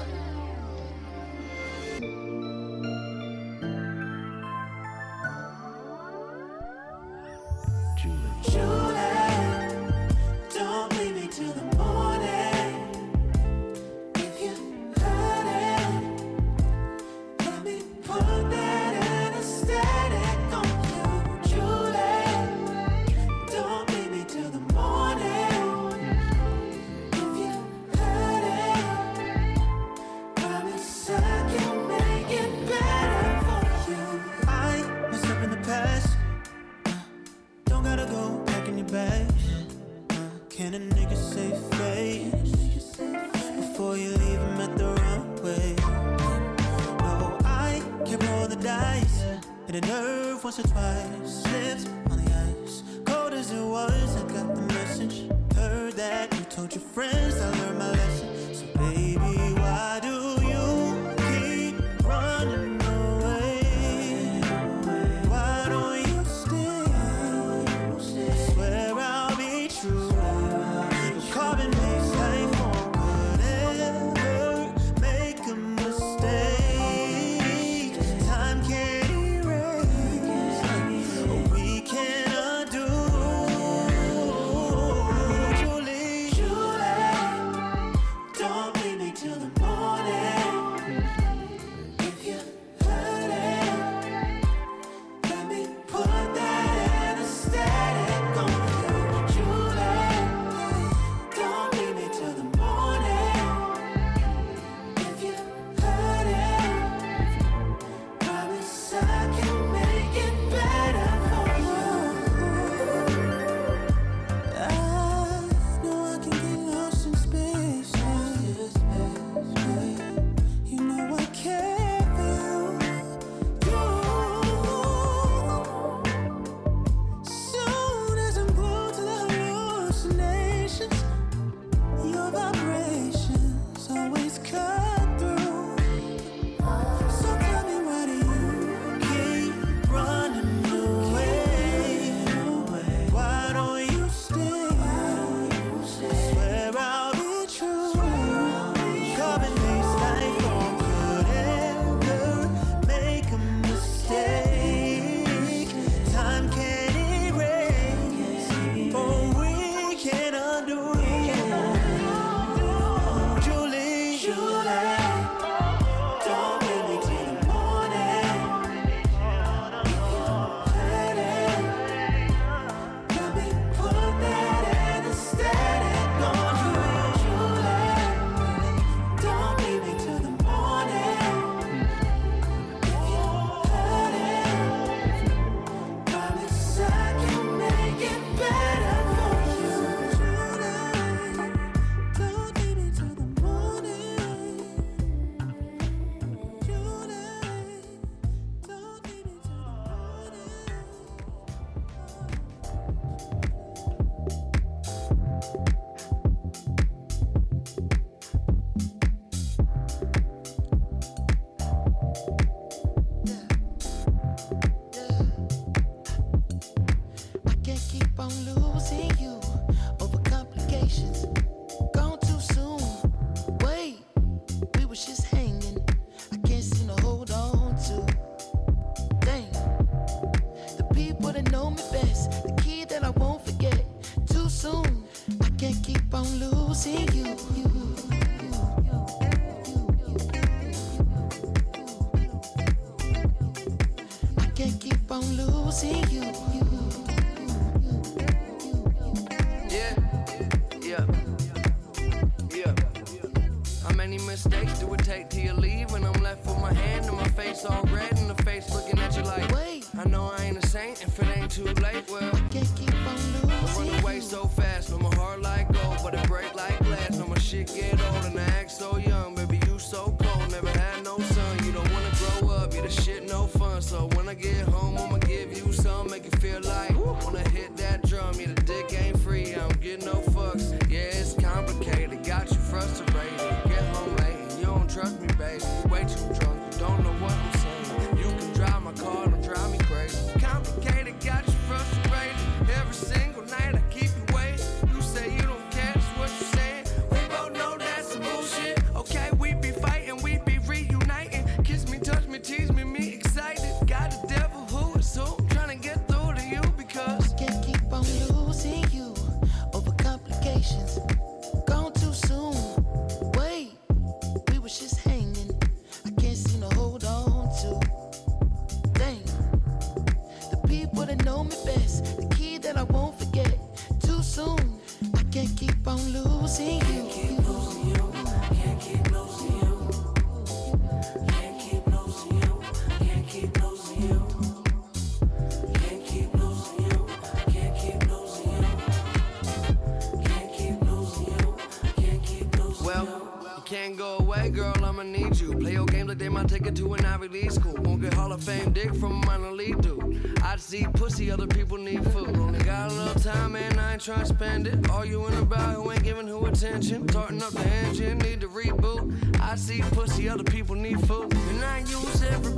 [348.82, 350.40] dick from minor league dude.
[350.44, 352.36] I see pussy, other people need food.
[352.36, 354.88] Only got a little time, man, I ain't trying to spend it.
[354.90, 357.08] All you in about who ain't giving who attention.
[357.08, 359.40] Starting up the engine, need to reboot.
[359.40, 361.34] I see pussy, other people need food.
[361.34, 362.57] And I use every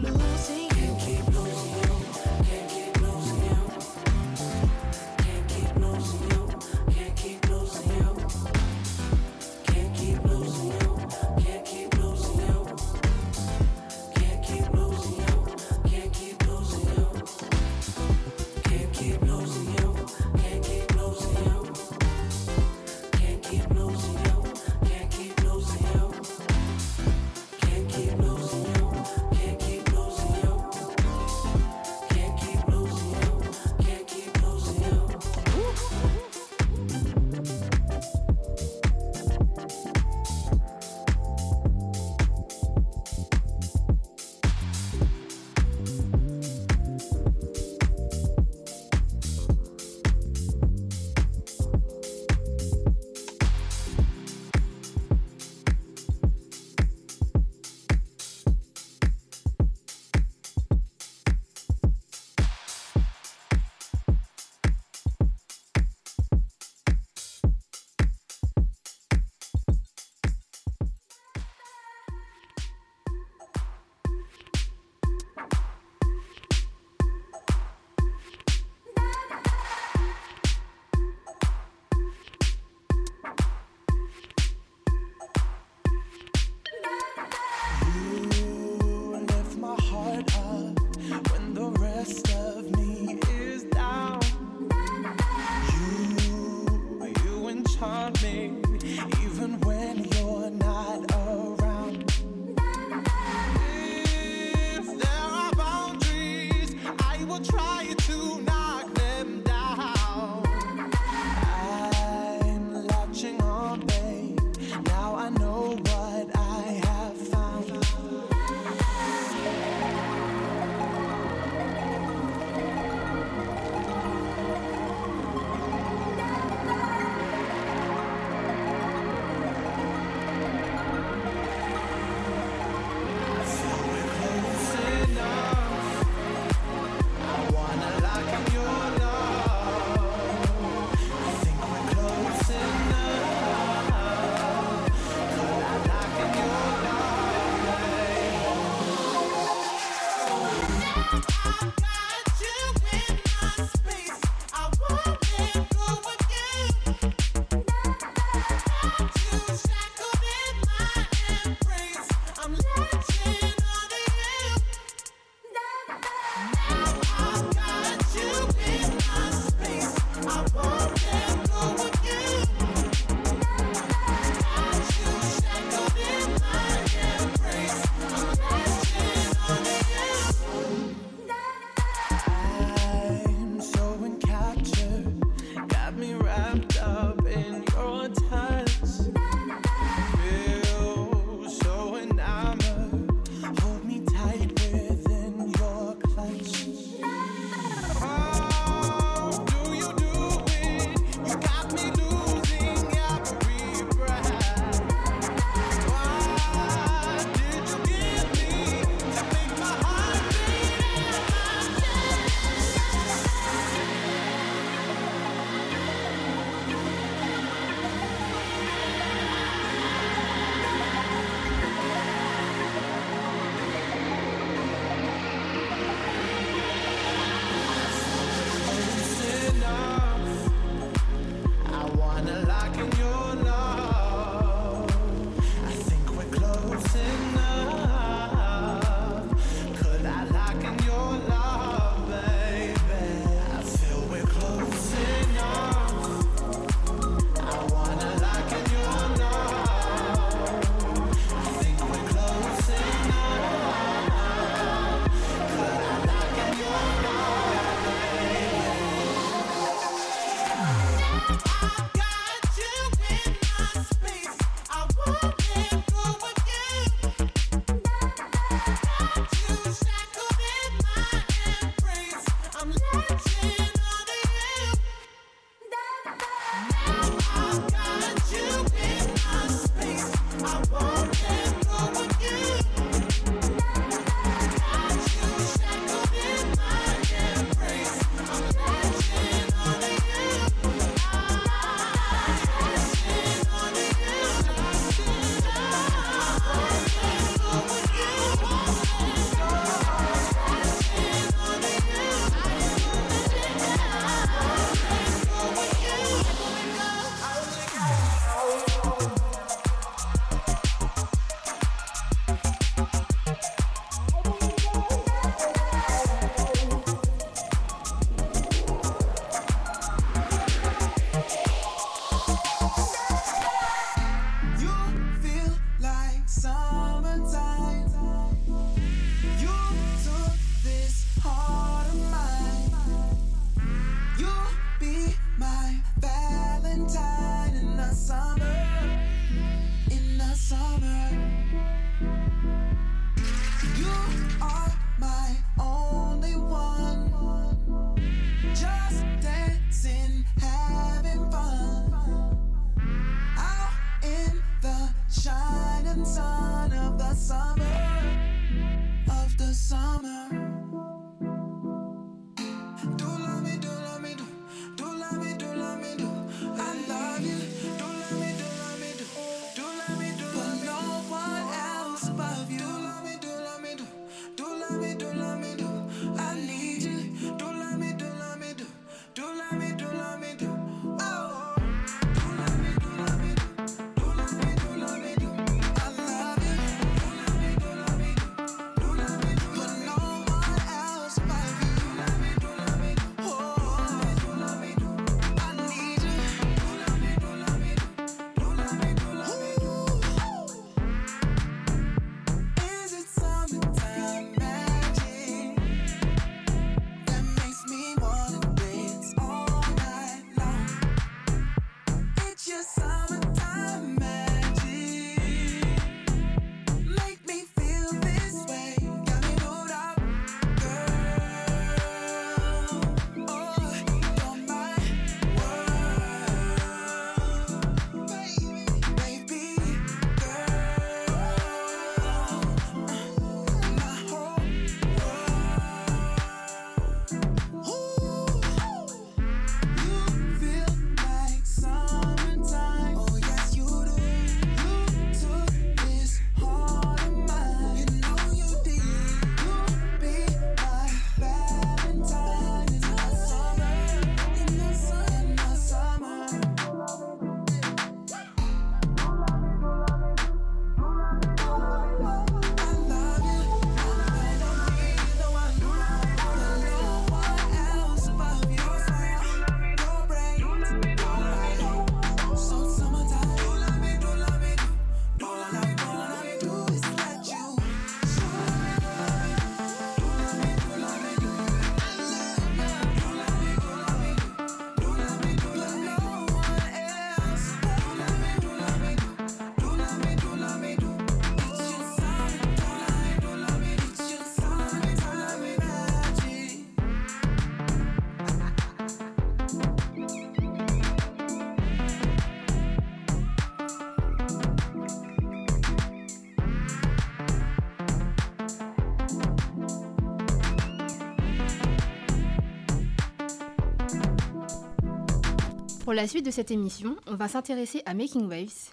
[515.91, 518.71] Pour la suite de cette émission, on va s'intéresser à Making Waves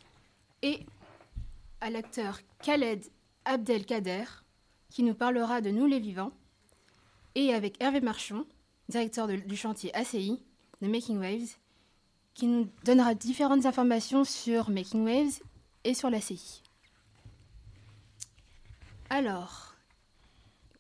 [0.62, 0.86] et
[1.80, 3.04] à l'acteur Khaled
[3.44, 4.22] Abdelkader
[4.88, 6.30] qui nous parlera de Nous les Vivants
[7.34, 8.46] et avec Hervé Marchon,
[8.88, 10.40] directeur du chantier ACI
[10.80, 11.56] de Making Waves,
[12.34, 15.40] qui nous donnera différentes informations sur Making Waves
[15.82, 16.62] et sur l'ACI.
[19.10, 19.74] Alors,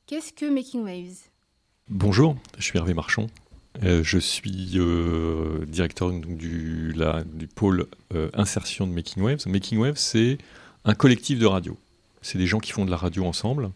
[0.06, 1.30] qu'est-ce que Making Waves?
[1.88, 3.26] Bonjour, je suis Hervé Marchand.
[3.84, 6.94] Euh, je suis euh, directeur du,
[7.54, 9.46] pôle euh, insertion de Making Waves.
[9.46, 10.38] Making Waves, c'est
[10.84, 11.76] un collectif de radio.
[12.20, 13.70] C'est des gens qui font de la radio ensemble,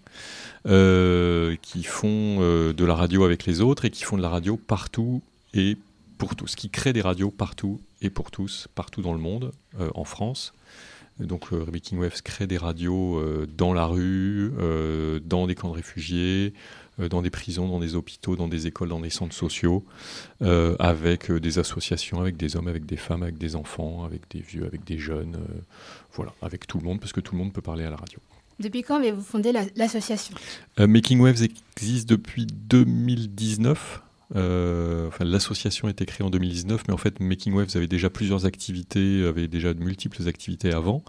[0.64, 5.22] qui font de la radio avec les autres et qui font de la radio partout
[5.54, 5.76] et
[6.18, 9.52] pour tous, qui crée des radios partout et pour tous, partout dans le monde,
[9.94, 10.54] en France.
[11.20, 13.22] Donc Making Waves crée des radios
[13.56, 14.52] dans la rue,
[15.24, 16.52] dans des camps de réfugiés,
[16.98, 19.84] dans des prisons, dans des hôpitaux, dans des écoles, dans des centres sociaux,
[20.42, 24.22] euh, avec euh, des associations, avec des hommes, avec des femmes, avec des enfants, avec
[24.30, 25.60] des vieux, avec des jeunes, euh,
[26.14, 28.18] voilà, avec tout le monde, parce que tout le monde peut parler à la radio.
[28.60, 30.36] Depuis quand avez-vous fondé la- l'association?
[30.78, 31.42] Euh, Making Waves
[31.76, 34.02] existe depuis 2019.
[34.34, 38.08] Euh, enfin, l'association a été créée en 2019, mais en fait, Making Waves avait déjà
[38.08, 41.02] plusieurs activités, avait déjà de multiples activités avant,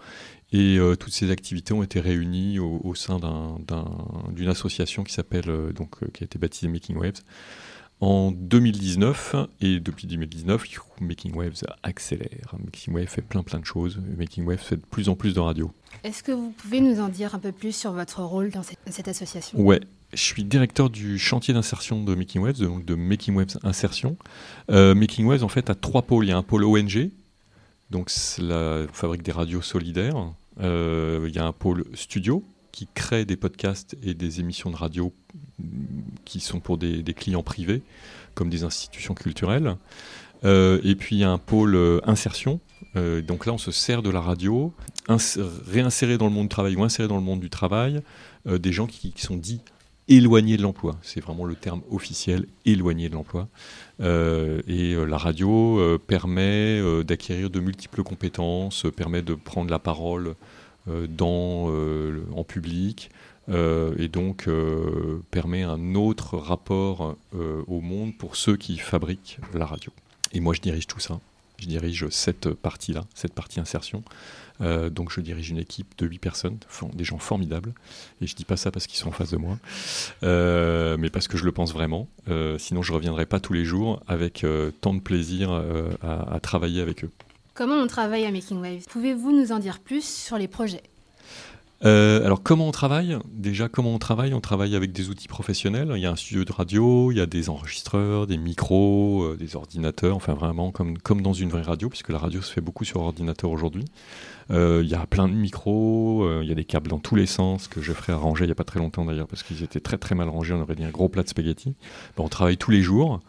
[0.56, 3.90] et euh, toutes ces activités ont été réunies au, au sein d'un- d'un-
[4.30, 7.20] d'une association qui s'appelle euh, donc euh, qui a été baptisée Making Waves
[8.00, 12.54] en 2019, et depuis 2019, du coup, Making Waves accélère.
[12.62, 13.98] Making Waves fait plein plein de choses.
[14.18, 15.70] Making Waves fait de plus en plus de radio.
[16.02, 18.78] Est-ce que vous pouvez nous en dire un peu plus sur votre rôle dans cette,
[18.90, 19.58] cette association?
[19.60, 19.80] Ouais,
[20.12, 24.16] je suis directeur du chantier d'insertion de Making Waves, donc de Making Waves Insertion.
[24.70, 26.26] Euh, Making Waves, en fait, a trois pôles.
[26.26, 27.10] Il y a un pôle ONG,
[27.90, 30.32] donc la fabrique des radios solidaires.
[30.60, 32.42] Euh, il y a un pôle studio
[32.72, 35.12] qui crée des podcasts et des émissions de radio
[36.24, 37.82] qui sont pour des, clients privés,
[38.34, 39.76] comme des institutions culturelles.
[40.44, 42.60] Euh, et puis il y a un pôle euh, insertion.
[43.26, 44.72] Donc là, on se sert de la radio,
[45.08, 48.02] ins- réinsérer dans le monde du travail ou insérer dans le monde du travail
[48.46, 49.62] des gens qui, sont dits
[50.06, 50.96] éloignés de l'emploi.
[51.02, 53.48] C'est vraiment le terme officiel, éloigné de l'emploi.
[54.00, 59.78] Euh, et euh, la radio euh, permet d'acquérir de multiples compétences, permet de prendre la
[59.78, 60.34] parole
[60.86, 61.72] dans,
[62.36, 63.10] en public,
[63.48, 64.46] et donc
[65.30, 69.90] permet un autre rapport au monde pour ceux qui fabriquent la radio.
[70.34, 71.18] Et moi, je dirige tout ça.
[71.56, 74.02] Je dirige cette partie-là, cette partie insertion.
[74.60, 76.58] Euh, donc, je dirige une équipe de 8 personnes,
[76.92, 77.72] des gens formidables.
[78.20, 79.58] Et je dis pas ça parce qu'ils sont en face de moi,
[80.22, 82.08] euh, mais parce que je le pense vraiment.
[82.28, 84.46] Euh, sinon, je reviendrai pas tous les jours avec
[84.80, 85.50] tant de plaisir
[86.02, 87.10] à travailler avec eux.
[87.54, 88.86] Comment on travaille à Making Waves?
[88.88, 90.82] Pouvez-vous nous en dire plus sur les projets?
[91.84, 93.18] Euh, alors comment on travaille?
[93.30, 94.32] Déjà comment on travaille?
[94.32, 95.92] On travaille avec des outils professionnels.
[95.94, 99.36] Il y a un studio de radio, il y a des enregistreurs, des micros, euh,
[99.36, 102.62] des ordinateurs, enfin vraiment comme, comme dans une vraie radio, puisque la radio se fait
[102.62, 103.84] beaucoup sur ordinateur aujourd'hui.
[104.50, 107.26] Euh, il y a plein de micros, il y a des câbles dans tous les
[107.26, 109.80] sens que je ferai arranger il n'y a pas très longtemps d'ailleurs parce qu'ils étaient
[109.80, 111.74] très très mal rangés, on aurait dit un gros plat de spaghettis.
[112.16, 113.20] Bon, on travaille tous les jours.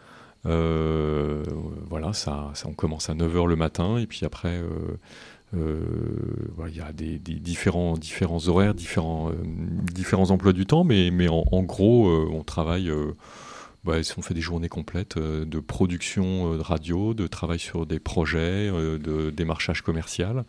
[0.44, 4.62] Voilà, ça, ça, on commence à 9h le matin et puis après...
[5.54, 5.80] euh,
[6.56, 9.34] voilà, il y a des, des différents, différents horaires, différents, euh,
[9.92, 12.90] différents emplois du temps, mais, mais en, en gros, euh, on travaille,
[13.84, 18.70] bah, on fait des journées complètes de production de radio, de travail sur des projets,
[18.70, 20.44] de démarchage commercial.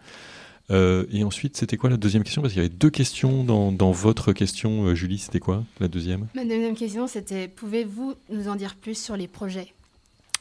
[0.69, 2.41] Euh, et ensuite, c'était quoi la deuxième question?
[2.41, 6.27] Parce qu'il y avait deux questions dans, dans votre question, Julie, c'était quoi la deuxième?
[6.35, 9.73] Ma deuxième question, c'était pouvez-vous nous en dire plus sur les projets?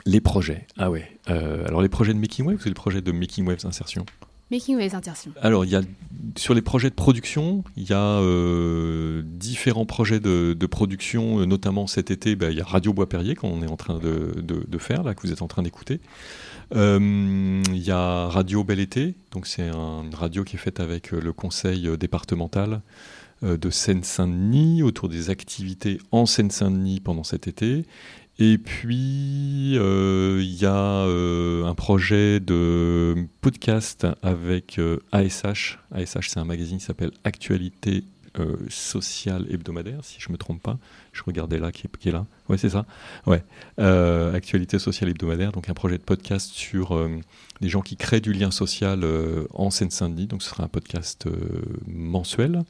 [0.05, 0.67] Les projets.
[0.79, 1.11] Ah ouais.
[1.31, 4.05] Euh, alors les projets de Making Waves ou les projets de Making Waves Insertion?
[4.51, 5.33] Making Waves Insertion.
[5.43, 5.83] Alors, il y a,
[6.37, 11.47] sur les projets de production, il y a euh, différents projets de, de production, euh,
[11.47, 14.79] notamment cet été, bah, il y a Radio Bois-Perrier qu'on est en train de, de-
[14.79, 16.01] faire, là, que vous êtes en train d'écouter.
[16.77, 20.79] Euh, il y a Radio Bel Été, donc c'est un- une radio qui est faite
[20.81, 22.83] avec le conseil départemental
[23.43, 27.85] de Seine-Saint-Denis autour des activités en Seine-Saint-Denis pendant cet été.
[28.39, 35.78] Et puis, euh, il y a euh, un projet de podcast avec euh, ASH.
[35.91, 38.05] ASH, c'est un magazine qui s'appelle Actualité
[38.68, 40.76] sociale hebdomadaire, si je ne me trompe pas.
[41.14, 42.26] Je regardais là, qui est, qui est là.
[42.51, 42.84] Ouais, c'est ça.
[43.24, 43.43] Ouais.
[43.78, 47.03] Actualité sociale hebdomadaire, donc un projet de podcast sur
[47.62, 49.07] des gens qui créent du lien social
[49.55, 50.26] en Seine-Saint-Denis.
[50.26, 51.26] Donc, ce sera un podcast
[51.87, 52.62] mensuel.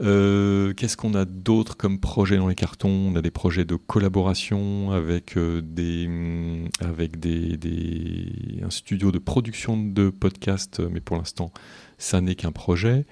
[0.00, 2.88] Euh, Qu'est-ce qu'on a d'autre comme projet dans les cartons?
[3.12, 7.58] On a des projets de collaboration avec, euh, des, hum, avec des,
[8.62, 11.52] un studio de production de podcasts, mais pour l'instant,
[11.98, 13.06] ça n'est qu'un projet.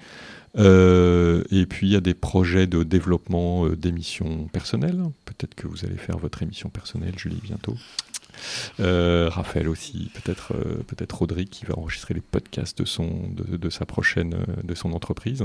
[0.57, 5.03] Euh, et puis, il y a des projets de développement euh, d'émissions personnelles.
[5.25, 7.75] Peut-être que vous allez faire votre émission personnelle, Julie, bientôt.
[8.79, 13.57] Euh, Raphaël aussi, peut-être euh, peut-être Rodrigue qui va enregistrer les podcasts de, son, de,
[13.57, 15.43] de sa prochaine, euh, de son entreprise.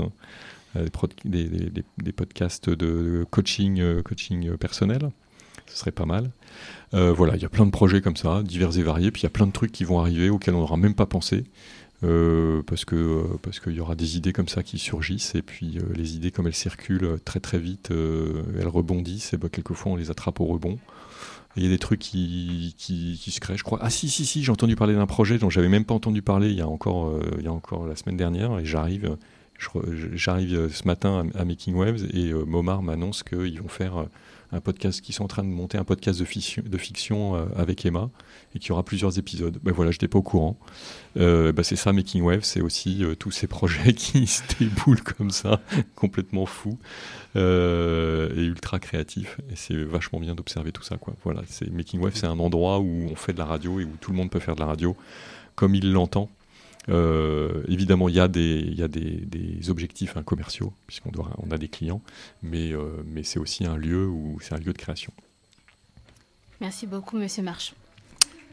[0.75, 0.87] Euh,
[1.25, 5.11] des, podcasts de coaching, euh, coaching euh, personnel.
[5.67, 6.31] Ce serait pas mal.
[6.91, 9.09] Voilà, il y a plein de projets comme ça, divers et variés.
[9.09, 11.07] Puis il y a plein de trucs qui vont arriver auxquels on n'aura même pas
[11.07, 11.45] pensé.
[12.01, 16.15] parce que parce qu'il y aura des idées comme ça qui surgissent et puis les
[16.15, 20.41] idées comme elles circulent très très vite elles rebondissent et ben, quelquefois on les attrape
[20.41, 20.77] au rebond
[21.55, 24.25] il y a des trucs qui, qui, qui se créent je crois ah si si
[24.25, 26.67] si j'ai entendu parler d'un projet dont j'avais même pas entendu parler il y a
[26.67, 29.17] encore il y a encore la semaine dernière et j'arrive
[30.13, 34.05] j'arrive euh, ce matin à, Making Waves et euh, Momar m'annonce qu'ils vont faire euh,
[34.51, 36.25] un podcast qui sont en train de monter un podcast de
[36.77, 38.11] fiction, avec Emma
[38.53, 39.57] et qui aura plusieurs épisodes.
[39.63, 40.59] Ben voilà, je n'étais pas au courant.
[41.15, 45.59] Ben c'est ça, Making Wave, c'est aussi tous ces projets qui se déboulent comme ça,
[45.95, 46.77] complètement fous
[47.33, 49.39] et ultra créatifs.
[49.51, 50.97] Et c'est vachement bien d'observer tout ça.
[51.23, 51.41] Voilà,
[51.71, 54.17] Making Wave, c'est un endroit où on fait de la radio et où tout le
[54.17, 54.95] monde peut faire de la radio
[55.55, 56.29] comme il l'entend.
[56.89, 61.11] Euh, évidemment, il y a des, il y a des, des objectifs hein, commerciaux, puisqu'on
[61.11, 62.01] doit, on a des clients,
[62.41, 65.13] mais, euh, mais c'est aussi un lieu où c'est un lieu de création.
[66.59, 67.75] Merci beaucoup, Monsieur Marchand.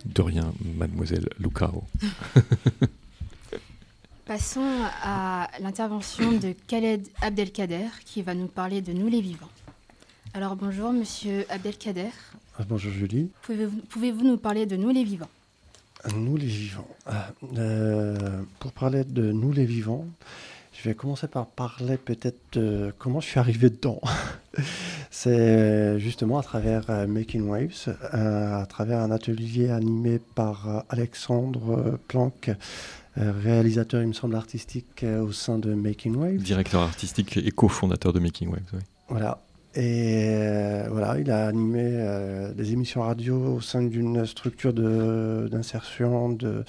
[0.04, 1.84] De rien, Mademoiselle Lucao.
[4.24, 9.50] Passons à l'intervention de Khaled Abdelkader, qui va nous parler de Nous les vivants.
[10.34, 12.10] Alors bonjour, Monsieur Abdelkader.
[12.56, 13.30] Ah, bonjour Julie.
[13.42, 15.28] Pouvez-vous pouvez nous parler de Nous les vivants?
[16.14, 16.88] Nous les vivants.
[17.06, 20.06] Ah, euh, pour parler de nous les vivants,
[20.72, 24.00] je vais commencer par parler peut-être de comment je suis arrivé dedans.
[25.10, 31.98] C'est justement à travers euh, Making Waves, euh, à travers un atelier animé par Alexandre
[32.08, 32.50] Planck,
[33.16, 36.42] réalisateur, il me semble, artistique au sein de Making Waves.
[36.42, 38.80] Directeur artistique et cofondateur de Making Waves, oui.
[39.08, 39.42] Voilà,
[39.74, 46.30] et euh, voilà, il a animé euh, des émissions radio au sein d'une structure d'insertion
[46.30, 46.64] de,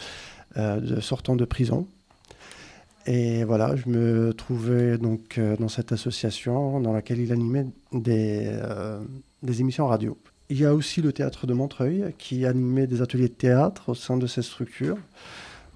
[0.57, 1.87] euh, de, sortant de prison.
[3.07, 8.55] Et voilà, je me trouvais donc dans cette association dans laquelle il animait des,
[9.41, 10.15] des émissions radio.
[10.49, 13.95] Il y a aussi le théâtre de Montreuil qui animait des ateliers de théâtre au
[13.95, 14.97] sein de cette structure.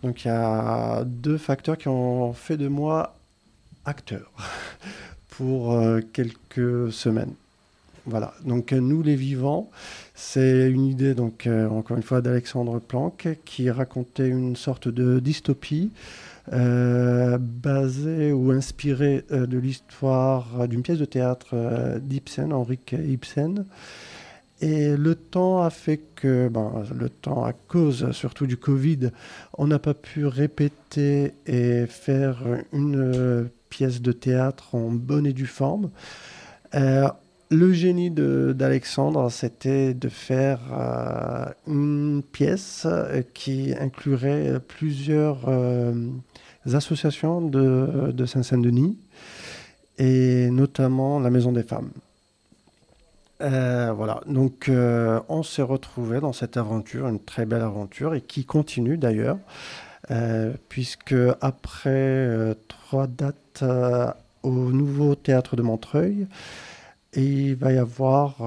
[0.03, 3.15] Donc il y a deux facteurs qui ont fait de moi
[3.85, 4.31] acteur.
[5.37, 7.33] Pour euh, quelques semaines.
[8.05, 9.69] Voilà, donc euh, nous les vivants,
[10.13, 15.19] c'est une idée, donc euh, encore une fois, d'Alexandre Planck, qui racontait une sorte de
[15.19, 15.91] dystopie
[16.47, 23.65] basée ou inspirée de l'histoire d'une pièce de théâtre d'Ibsen, Henrik Ibsen.
[24.61, 29.09] Et le temps a fait que, ben, le temps à cause surtout du Covid,
[29.57, 35.47] on n'a pas pu répéter et faire une pièce de théâtre en bonne et due
[35.47, 35.89] forme.
[36.75, 37.09] Euh,
[37.49, 45.49] le génie d'Alexandre, c'était de faire euh, une pièce euh, qui inclurait plusieurs
[46.73, 48.97] associations de, de Saint-Saint-Denis,
[49.97, 51.91] et notamment la Maison des Femmes.
[53.41, 54.71] voilà, donc
[55.29, 59.37] on s'est retrouvé dans cette aventure, une très belle aventure, et qui continue d'ailleurs.
[60.11, 62.53] Euh, puisque après euh,
[62.95, 64.09] trois dates euh,
[64.41, 66.27] au nouveau théâtre de Montreuil,
[67.13, 68.37] il va y avoir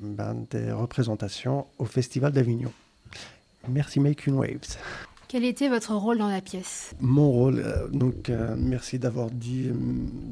[0.00, 2.72] ben, des représentations au Festival d'Avignon.
[3.68, 4.78] Merci Making Waves.
[5.28, 6.94] Quel était votre rôle dans la pièce?
[7.00, 9.70] Mon rôle, donc merci d'avoir dit,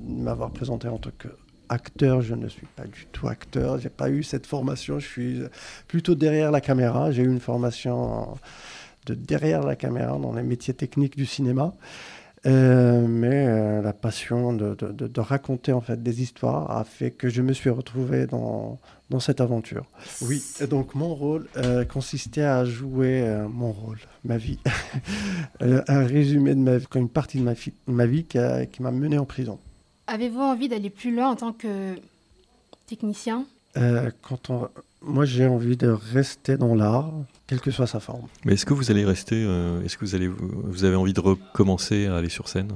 [0.08, 2.22] m'avoir présenté en tant qu'acteur.
[2.22, 3.78] Je ne suis pas du tout acteur.
[3.78, 4.98] J'ai pas eu cette formation.
[4.98, 5.42] Je suis
[5.86, 7.12] plutôt derrière la caméra.
[7.12, 8.38] J'ai eu une formation
[9.04, 11.74] de derrière la caméra, dans les métiers techniques du cinéma.
[12.45, 17.28] Euh, mais euh, la passion de, de, raconter en fait des histoires a fait que
[17.28, 18.80] je me suis retrouvé dans,
[19.11, 19.86] dans cette aventure.
[20.22, 24.59] Oui, et donc mon rôle euh, consistait à jouer mon rôle, ma vie,
[25.61, 27.55] un résumé de ma vie, une partie de ma,
[27.86, 28.38] ma vie qui,
[28.72, 29.61] qui m'a mené en prison.
[30.09, 31.95] Avez-vous envie d'aller plus loin en tant que
[32.88, 33.47] technicien?
[33.74, 34.68] Quand on,
[35.05, 37.12] moi, j'ai envie de rester dans l'art,
[37.46, 38.26] quelle que soit sa forme.
[38.44, 41.20] Mais est-ce que vous allez rester euh, Est-ce que vous allez vous avez envie de
[41.20, 42.72] recommencer à aller sur scène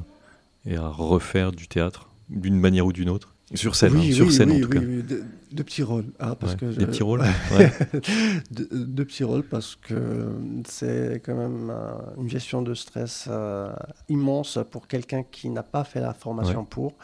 [0.64, 3.32] et à refaire du théâtre d'une manière ou d'une autre?
[3.54, 4.80] Sur scène, oui, hein, sur scène oui, en tout cas.
[4.80, 6.06] de, petits rôles.
[6.18, 7.22] Parce que Des petits rôles
[8.50, 10.32] de, petits rôles parce que
[10.68, 13.72] c'est quand même euh, une gestion de stress euh,
[14.08, 16.94] immense pour quelqu'un qui n'a pas fait la formation pour.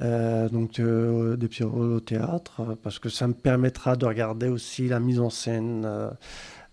[0.00, 4.88] Euh, donc euh, des rôles au théâtre, parce que ça me permettra de regarder aussi
[4.88, 5.86] la mise en scène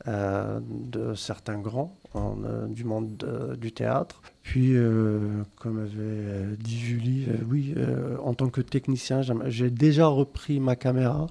[0.07, 1.97] euh, de certains grands
[2.69, 4.21] du monde du théâtre.
[4.41, 4.73] Puis,
[5.57, 7.76] comme avait dit Julie, oui,
[8.23, 11.28] en tant que technicien, j'ai déjà repris ma caméra.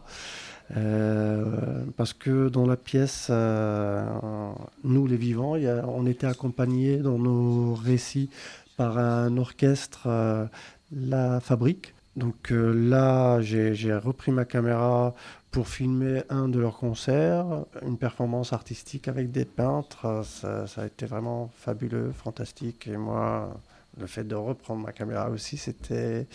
[1.97, 5.55] parce que dans la pièce, nous les vivants,
[5.89, 8.29] on était accompagnés dans nos récits
[8.77, 10.07] par un orchestre
[10.95, 11.95] la fabrique.
[12.17, 15.15] Donc euh, là, j'ai repris ma caméra
[15.51, 20.23] pour filmer un de leurs concerts, une performance artistique avec des peintres.
[20.25, 22.87] Ça, a été vraiment fabuleux, fantastique.
[22.87, 23.61] Et moi,
[23.99, 26.27] le fait de reprendre ma caméra aussi, c'était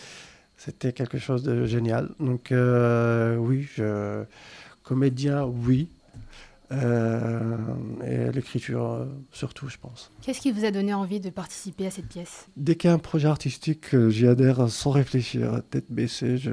[0.92, 2.10] quelque chose de génial.
[2.18, 4.24] Donc euh, oui, je,
[4.82, 5.88] comédien, oui.
[6.72, 7.56] Euh,
[8.06, 10.10] et l'écriture euh, surtout, je pense.
[10.22, 12.46] Qu'est-ce qui vous a donné envie de participer à cette pièce?
[12.56, 16.36] Dès qu'il y a un projet artistique, euh, j'y adhère sans réfléchir, tête baissée.
[16.36, 16.52] Je...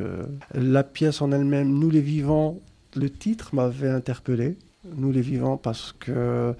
[0.54, 2.60] La pièce en elle-même, Nous les vivants,
[2.96, 4.58] le titre m'avait interpellé.
[4.96, 6.56] Nous les vivants, parce que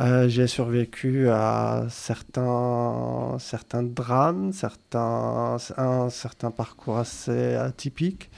[0.00, 8.30] euh, j'ai survécu à certains, certains drames, certains, un certain parcours assez atypique.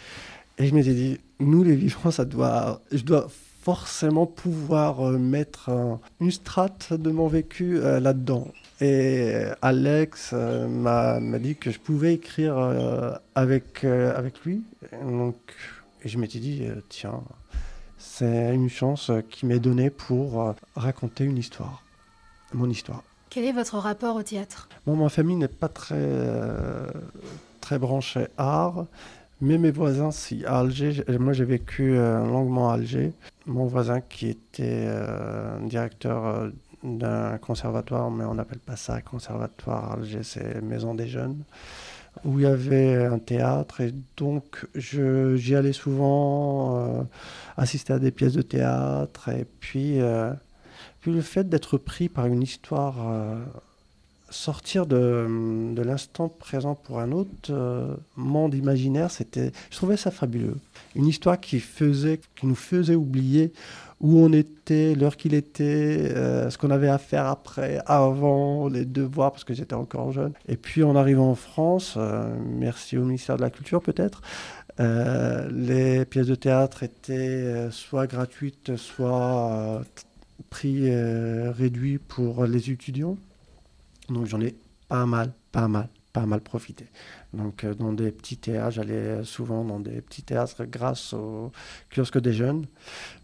[0.59, 3.29] Et je m'étais dit, nous les vivants, ça doit, je dois
[3.67, 5.71] forcément pouvoir euh, mettre
[6.21, 8.47] une strate de mon vécu euh, là-dedans.
[8.81, 12.57] Et Alex euh, m'a m'a dit que je pouvais écrire
[13.35, 14.63] avec, avec lui.
[14.93, 15.35] Et donc,
[16.05, 17.23] et je m'étais dit, tiens,
[17.99, 21.83] c'est une chance qui m'est donnée pour raconter une histoire,
[22.55, 23.03] mon histoire.
[23.31, 24.69] Quel est votre rapport au théâtre?
[24.87, 26.89] Bon, ma famille n'est pas très, euh,
[27.61, 28.87] très branchée art,
[29.41, 30.45] mais mes voisins, si.
[30.47, 33.13] À Alger, moi j'ai vécu euh, longuement à Alger.
[33.47, 36.51] Mon voisin qui était euh, directeur euh,
[36.83, 41.43] d'un conservatoire, mais on n'appelle pas ça conservatoire Alger, c'est Maison des Jeunes,
[42.25, 47.07] où il y avait un théâtre, et donc j'y allais souvent
[47.57, 49.99] assister à des pièces de théâtre, et puis,
[51.01, 52.97] puis le fait d'être pris par une histoire.
[54.31, 60.57] Sortir de, l'instant présent pour un autre euh, monde imaginaire, c'était, je trouvais ça fabuleux.
[60.95, 63.53] Une histoire qui faisait, qui nous faisait oublier
[64.01, 68.85] où on était, l'heure qu'il était, euh, ce qu'on avait à faire après, avant, les
[68.85, 70.33] devoirs, parce que j'étais encore jeune.
[70.49, 74.23] Et puis en arrivant en France, euh, merci au ministère de la Culture peut-être,
[74.79, 79.81] les pièces de théâtre étaient soit gratuites, soit
[80.51, 83.17] prix réduit pour les étudiants.
[84.09, 84.55] Donc j'en ai
[84.89, 86.87] pas mal, pas mal, pas mal profité.
[87.33, 91.53] Donc euh, dans des petits théâtres, j'allais souvent dans des petits théâtres grâce au
[91.95, 92.67] kiosque des jeunes.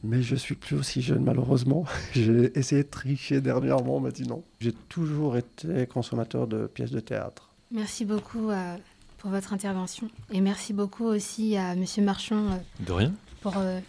[0.03, 1.85] Mais je suis plus aussi jeune malheureusement.
[2.12, 4.43] J'ai essayé de tricher dernièrement, on m'a dit non.
[4.61, 7.53] J'ai toujours été consommateur de pièces de théâtre.
[7.72, 8.76] Merci beaucoup euh,
[9.16, 10.11] pour votre intervention.
[10.30, 13.12] Et merci beaucoup aussi à Monsieur Marchand euh, De rien.
[13.41, 13.80] pour euh,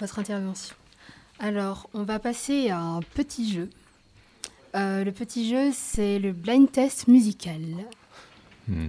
[0.00, 0.74] votre intervention.
[1.38, 3.70] Alors, on va passer à un petit jeu.
[4.74, 7.60] Euh, le petit jeu, c'est le blind test musical.
[8.68, 8.88] Mhm.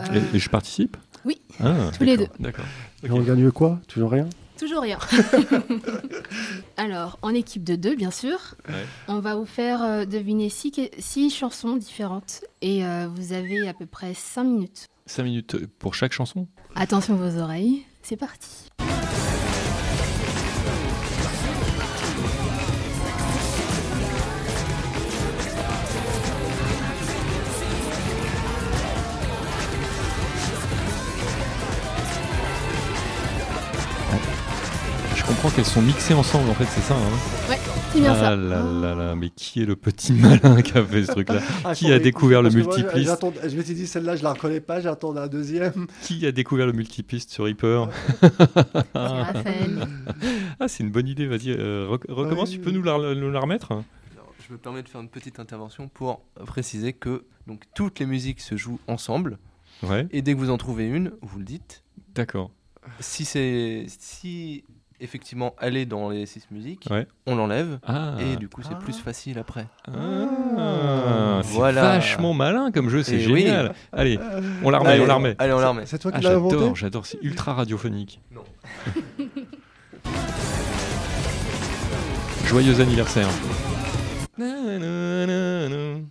[0.00, 2.64] Euh, Et, et je participe oui, Ah, tous les d'accord, D'accord.
[3.04, 3.78] Et on gagne quoi?
[3.86, 4.28] Toujours rien?
[4.58, 4.98] Toujours rien.
[6.76, 8.84] Alors, en équipe de deux, bien sûr, Ouais.
[9.08, 12.42] on va vous faire euh, deviner six, chansons différentes.
[12.60, 14.86] Et euh, vous avez à peu près cinq minutes.
[15.06, 16.46] 5 minutes pour chaque chanson?
[16.76, 18.68] Attention vos oreilles, c'est parti.
[35.42, 36.94] Comprends qu'elles sont mixées ensemble, en fait, c'est ça.
[36.94, 37.56] Hein
[37.92, 38.36] C'est bien ah ça.
[38.36, 41.40] là là là, mais qui est le petit malin qui a fait ce truc-là
[41.74, 45.16] Qui a découvert le multipiste Je me suis dit, celle-là, je la reconnais pas, j'attends
[45.16, 45.86] un deuxième.
[46.02, 47.88] Qui a découvert le multipiste sur Reaper.
[48.94, 52.76] Ah, c'est une bonne idée, vas-y, euh, rec- recommence, Oui, tu peux oui.
[52.76, 53.82] nous la, nous la remettre?
[54.46, 58.40] Je me permets de faire une petite intervention pour préciser que donc, toutes les musiques
[58.40, 59.38] se jouent ensemble
[59.82, 61.82] Ouais, et dès que vous en trouvez une, vous le dites.
[62.14, 62.52] d'accord.
[63.00, 64.64] Si c'est si
[65.02, 67.06] effectivement est dans les six musiques, Ouais.
[67.26, 69.66] on l'enlève Ah, et du coup c'est plus facile après.
[69.88, 71.82] Ah, c'est Voilà.
[71.82, 73.42] vachement malin comme jeu, c'est oui.
[73.42, 73.74] génial.
[73.92, 74.18] Allez,
[74.62, 75.34] on la remet, on la remet.
[75.38, 75.86] Allez, on la remet.
[75.86, 78.20] C'est toi qui Ah, l'as inventé j'adore, j'adore, c'est ultra radiophonique.
[78.30, 78.42] Non.
[82.46, 83.28] Joyeux anniversaire.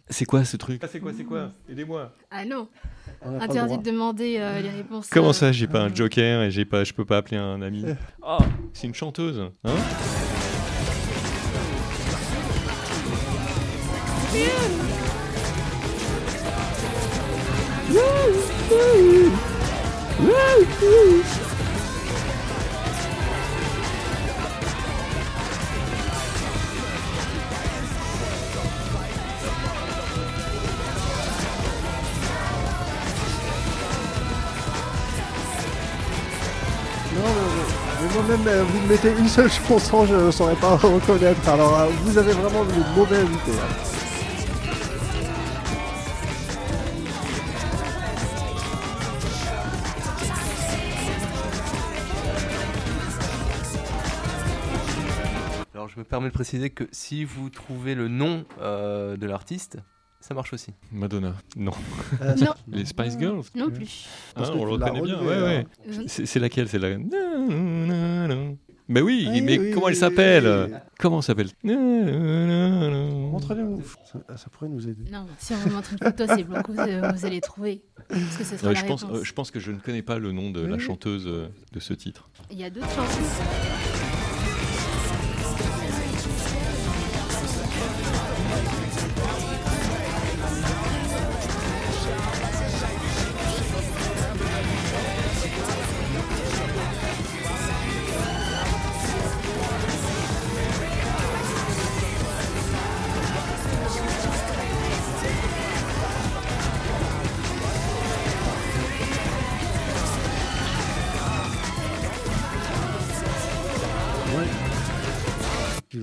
[0.09, 2.13] C'est quoi ce truc Ah, c'est quoi, c'est quoi Aidez-moi.
[2.29, 2.67] Ah non,
[3.23, 5.09] interdit de demander euh, les réponses.
[5.09, 7.61] Comment euh, ça, j'ai pas un joker et j'ai pas, je peux pas appeler un
[7.61, 7.85] ami
[8.23, 8.39] Ah,
[8.73, 9.71] c'est une chanteuse, hein
[38.13, 41.47] moi-même, euh, vous me mettez une seule chanson, je ne saurais pas reconnaître.
[41.49, 43.51] Alors, euh, vous avez vraiment le mauvais invité.
[43.51, 43.87] hein.
[55.73, 59.77] Alors je me permets de préciser que si vous trouvez le nom euh, de l'artiste,
[60.21, 60.71] ça marche aussi.
[60.91, 61.35] Madonna.
[61.57, 61.71] Non.
[62.21, 64.07] Euh, Non, Les Spice Girls non plus.
[64.35, 65.65] Hein, que On le reconnaît bien, ouais, ouais.
[66.07, 66.67] C'est laquelle?
[66.69, 66.97] C'est la.
[68.87, 70.67] Mais oui, Oui, mais oui, comment elle s'appelle?
[70.69, 70.75] oui.
[70.99, 71.47] Comment s'appelle?
[71.63, 73.81] Montrez-nous.
[74.05, 75.09] Ça, ça pourrait nous aider.
[75.09, 77.83] Non, si on vous montre une photo, c'est vous, euh, vous allez trouver.
[78.09, 79.19] Parce que ce sera Ouais, la je, pense, réponse.
[79.19, 81.93] euh, je pense que je ne connais pas le nom de la chanteuse de ce
[81.93, 82.29] titre.
[82.51, 83.21] Il y a d'autres chansons.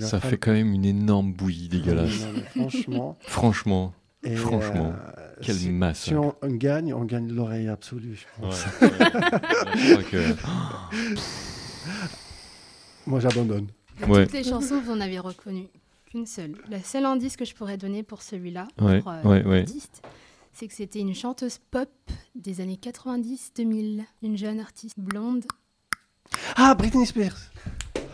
[0.09, 2.21] Ça pas- fait quand même une énorme bouillie dégueulasse.
[2.55, 3.17] Non, franchement.
[3.27, 3.93] Franchement.
[4.23, 6.01] Et, Franchement, euh, quelle si, masse.
[6.01, 8.15] Si on, on gagne, on gagne l'oreille absolue.
[8.15, 8.65] je pense.
[8.81, 8.89] ouais.
[9.77, 10.35] je crois que-
[13.07, 13.67] Moi, j'abandonne.
[14.01, 14.25] De Ouais.
[14.25, 15.67] toutes les chansons, vous en avez reconnu
[16.05, 16.55] qu'une seule.
[16.69, 19.57] La seule indice que je pourrais donner pour celui-là, Ouais, pour euh, ouais, ouais.
[19.59, 20.01] l'artiste,
[20.53, 21.89] c'est que c'était une chanteuse pop
[22.35, 24.03] des années 90-2000.
[24.23, 25.45] Une jeune artiste blonde.
[26.55, 27.37] Ah, Britney Spears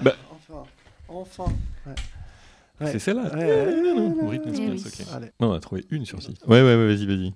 [0.01, 0.15] Bah.
[0.31, 0.63] Enfin,
[1.07, 1.45] enfin.
[1.85, 1.93] Ouais.
[2.81, 2.91] Ouais.
[2.91, 4.83] C'est celle-là Ouais, ouais, ouais, non, ouais, ouais, Spears, oui.
[4.85, 5.07] ok.
[5.13, 5.27] Allez.
[5.39, 6.33] Non, on a trouvé une sur six.
[6.47, 7.27] Ouais, ouais, ouais, vas-y, vas-y.
[7.27, 7.33] Un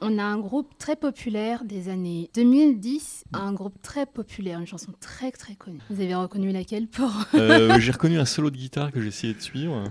[0.00, 4.92] on a un groupe très populaire des années 2010, un groupe très populaire, une chanson
[5.00, 5.80] très très connue.
[5.90, 9.34] Vous avez reconnu laquelle pour Euh, j'ai reconnu un solo de guitare que j'ai essayé
[9.34, 9.84] de suivre,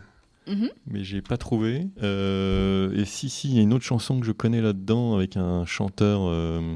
[0.47, 0.69] Mhm.
[0.87, 1.87] mais j'ai pas trouvé.
[2.01, 5.35] Euh, et si, si, il y a une autre chanson que je connais là-dedans avec
[5.37, 6.21] un chanteur.
[6.23, 6.75] euh,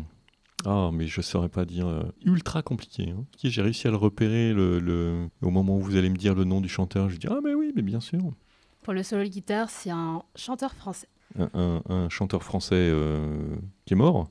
[0.65, 1.87] Ah, mais je saurais pas dire.
[1.87, 3.09] euh, ultra compliqué.
[3.09, 3.25] hein.
[3.43, 6.45] J'ai réussi à le repérer le, le- au moment où vous allez me dire le
[6.45, 7.09] nom du chanteur.
[7.09, 8.21] Je dis Ah, mais oui, mais bien sûr.
[8.81, 11.07] Pour le solo de guitare, c'est un chanteur français.
[11.37, 13.55] Un, un- un chanteur français euh,
[13.85, 14.29] qui est mort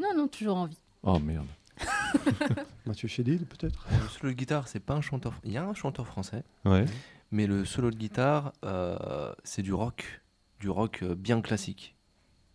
[0.00, 0.78] Non, non, toujours en vie.
[1.02, 1.46] Oh merde.
[2.86, 3.86] Mathieu Chédid, peut-être?
[3.90, 5.34] Le solo de guitare, c'est pas un chanteur.
[5.44, 6.84] Il y a un chanteur français, Ouais.
[7.30, 10.20] mais le solo de guitare, euh, c'est du rock,
[10.60, 11.94] du rock euh, bien classique.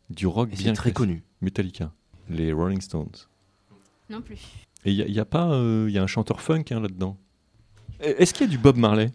[0.10, 0.98] Du rock Et bien c'est très classique.
[0.98, 1.24] connu.
[1.42, 1.92] Metallica.
[2.30, 3.10] Les Rolling Stones.
[4.10, 4.40] Non plus.
[4.84, 7.18] Et il y, a pas, euh, y a un chanteur funk hein, là-dedans?
[8.00, 9.12] Est-ce qu'il y a du Bob Marley?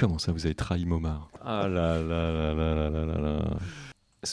[0.00, 3.56] Comment ça, vous avez trahi Momar Ah là là là là là là là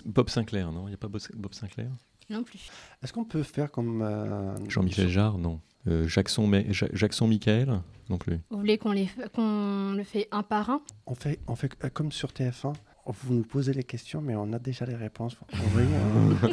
[0.06, 0.84] Bob Sinclair, non?
[0.86, 1.90] Il n'y a pas Bob Sinclair?
[2.30, 2.70] Non plus.
[3.04, 4.02] Est-ce qu'on peut faire comme.
[4.02, 5.60] Euh, Jean-Michel Jarre, non.
[5.88, 8.40] Euh, Jackson, Jackson Michael, non plus.
[8.50, 8.96] Vous voulez qu'on
[9.34, 10.82] qu'on le fait un par un?
[11.06, 12.72] On fait, on fait euh, comme sur TF1.
[13.06, 15.36] Vous nous posez les questions, mais on a déjà les réponses.
[15.52, 16.50] Vous hein.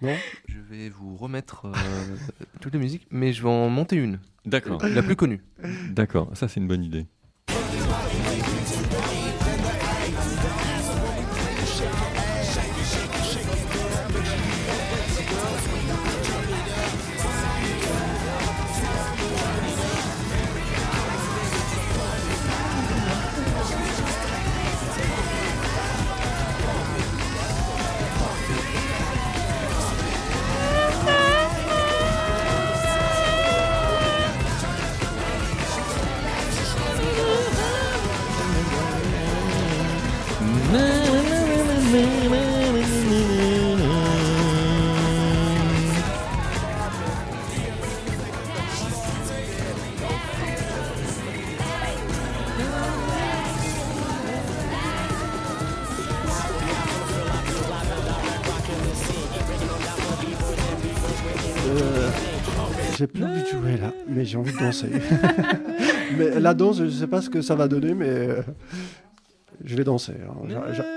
[0.00, 0.16] Non?
[0.46, 1.66] Je vais vous remettre
[2.62, 4.20] toutes les musiques, mais je vais en monter une.
[4.46, 4.82] D'accord.
[4.86, 5.42] La plus connue.
[5.90, 7.06] D'accord, ça c'est une bonne idée.
[66.58, 68.42] Danse, je ne sais pas ce que ça va donner, mais euh,
[69.64, 70.12] je vais danser.
[70.28, 70.34] hein.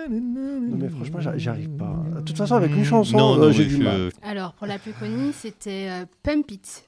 [0.09, 1.95] Non, mais franchement, j'y arrive pas.
[2.18, 4.09] De toute façon, avec une chanson, non, euh, j'ai du je- mal.
[4.22, 6.84] Alors, pour la plus connue, c'était euh, Pump It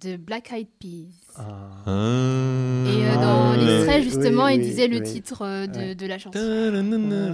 [0.00, 1.06] de Black Eyed Peas.
[1.36, 1.42] Ah.
[1.86, 5.02] Et euh, dans oui, l'extrait, justement, oui, il disait le oui.
[5.02, 5.94] titre euh, de, Ouais.
[5.94, 6.38] de la chanson.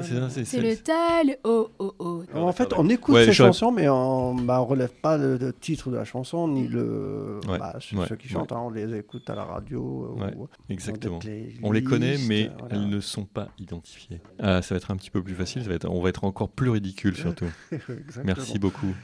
[0.03, 2.23] C'est ça, c'est- C'est le tal, oh, oh, oh.
[2.35, 5.37] En fait, on écoute Ouais, cette j'aurais- chanson, mais on bah, on relève pas le,
[5.37, 7.41] le titre de la chanson, ni le.
[7.49, 10.17] Ouais, bah, ceux, ouais, ceux qui chantent, hein, on les écoute à la radio.
[10.19, 11.19] Ouais, ou, Exactement.
[11.63, 12.75] On les connaît, mais voilà.
[12.77, 14.21] elles ne sont pas identifiées.
[14.39, 15.63] Ah, ça va être un petit peu plus facile.
[15.63, 17.47] Ça va être, on va être encore plus ridicule surtout.
[18.25, 18.95] Merci beaucoup.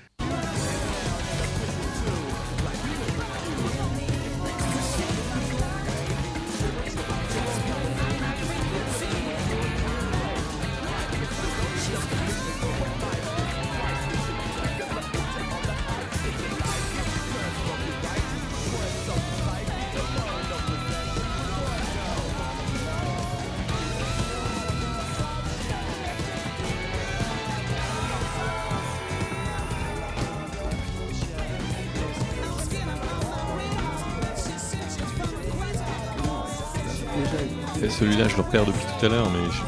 [38.00, 39.50] Celui-là, je le repère depuis tout à l'heure, mais.
[39.52, 39.60] je-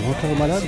[0.00, 0.64] Grand corps malade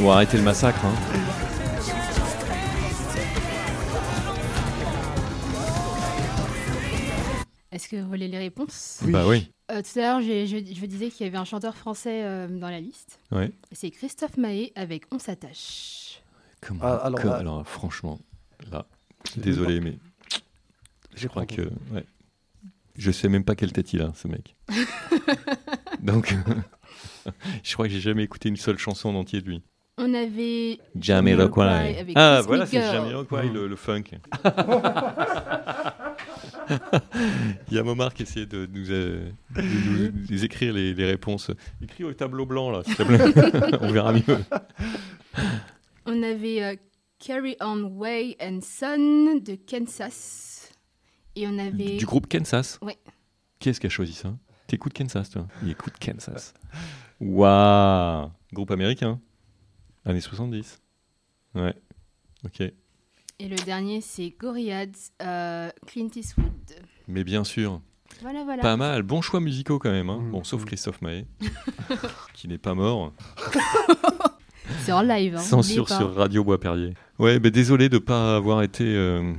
[0.00, 0.78] On va arrêter le massacre.
[0.84, 1.27] Hein.
[9.92, 12.80] Tout à l'heure, je, je disais qu'il y avait un chanteur français euh, dans la
[12.80, 13.20] liste.
[13.30, 13.50] Ouais.
[13.72, 16.22] C'est Christophe Maé avec On s'attache.
[16.60, 18.18] Comment Ah, alors là- alors, franchement,
[18.70, 18.84] là,
[19.36, 19.98] désolé, mais
[21.14, 21.62] je crois que.
[21.92, 22.04] Ouais.
[22.96, 24.56] Je sais même pas quelle tête il a, ce mec.
[26.02, 26.34] Donc,
[27.62, 29.62] je crois que j'ai jamais écouté une seule chanson en entier de lui.
[29.98, 31.98] On avait Jamiroquai.
[31.98, 32.80] avec Ah, voilà, c'est.
[32.80, 34.04] Jamiroquai, le, le funk.
[37.70, 41.04] Il y a Momar qui essayait de nous, euh, de nous- nous écrire les, les
[41.06, 41.50] réponses.
[41.82, 43.78] Écris au tableau blanc, là, s'il te plaît.
[43.80, 44.22] On verra mieux.
[46.06, 46.76] On avait euh,
[47.18, 50.72] Carry On Way and Son de Kansas.
[51.36, 51.96] Et on avait.
[51.96, 52.96] Du groupe Kansas Ouais.
[53.60, 54.34] Qui est-ce qui a choisi ça?
[54.66, 55.46] T'écoutes Kansas, toi?
[55.62, 56.52] Il écoute Kansas.
[57.20, 59.20] Waouh Groupe américain
[60.04, 60.80] Années 70.
[61.54, 61.74] Ouais.
[62.44, 62.62] Ok.
[63.40, 66.50] Et le dernier, c'est Gorillaz, euh, Clint Eastwood.
[67.06, 67.80] Mais bien sûr.
[68.20, 68.62] Voilà, voilà.
[68.62, 69.02] Pas mal.
[69.02, 70.10] Bon choix musicaux quand même.
[70.10, 70.18] hein.
[70.20, 70.30] Mm.
[70.32, 71.24] Bon, sauf Christophe Maé,
[72.34, 73.12] qui n'est pas mort.
[74.80, 75.36] C'est en live.
[75.36, 76.94] Hein, Censure sur Radio Bois-Perrier.
[77.18, 79.32] Ouais, mais désolé de ne pas avoir été euh,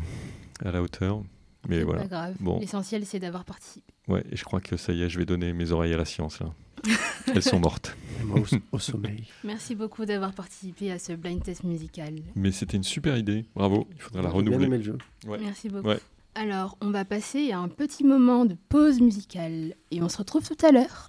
[0.64, 1.22] à la hauteur.
[1.68, 2.02] Mais C'est voilà.
[2.04, 2.36] pas grave.
[2.40, 2.60] Bon.
[2.60, 3.94] L'essentiel, c'est d'avoir participé.
[4.10, 6.06] Ouais, et je crois que ça y est, je vais donner mes oreilles à la
[6.06, 6.48] science là.
[7.34, 7.96] Elles sont mortes.
[8.24, 9.26] Moi, au, au sommeil.
[9.44, 12.16] Merci beaucoup d'avoir participé à ce blind test musical.
[12.36, 13.46] Mais c'était une super idée.
[13.56, 13.88] Bravo.
[13.96, 14.66] Il faudra la J'ai bien renouveler.
[14.68, 14.98] aimé le jeu.
[15.28, 15.40] Ouais.
[15.42, 15.88] Merci beaucoup.
[15.90, 16.00] Ouais.
[16.36, 20.48] Alors, on va passer à un petit moment de pause musicale et on se retrouve
[20.48, 21.09] tout à l'heure.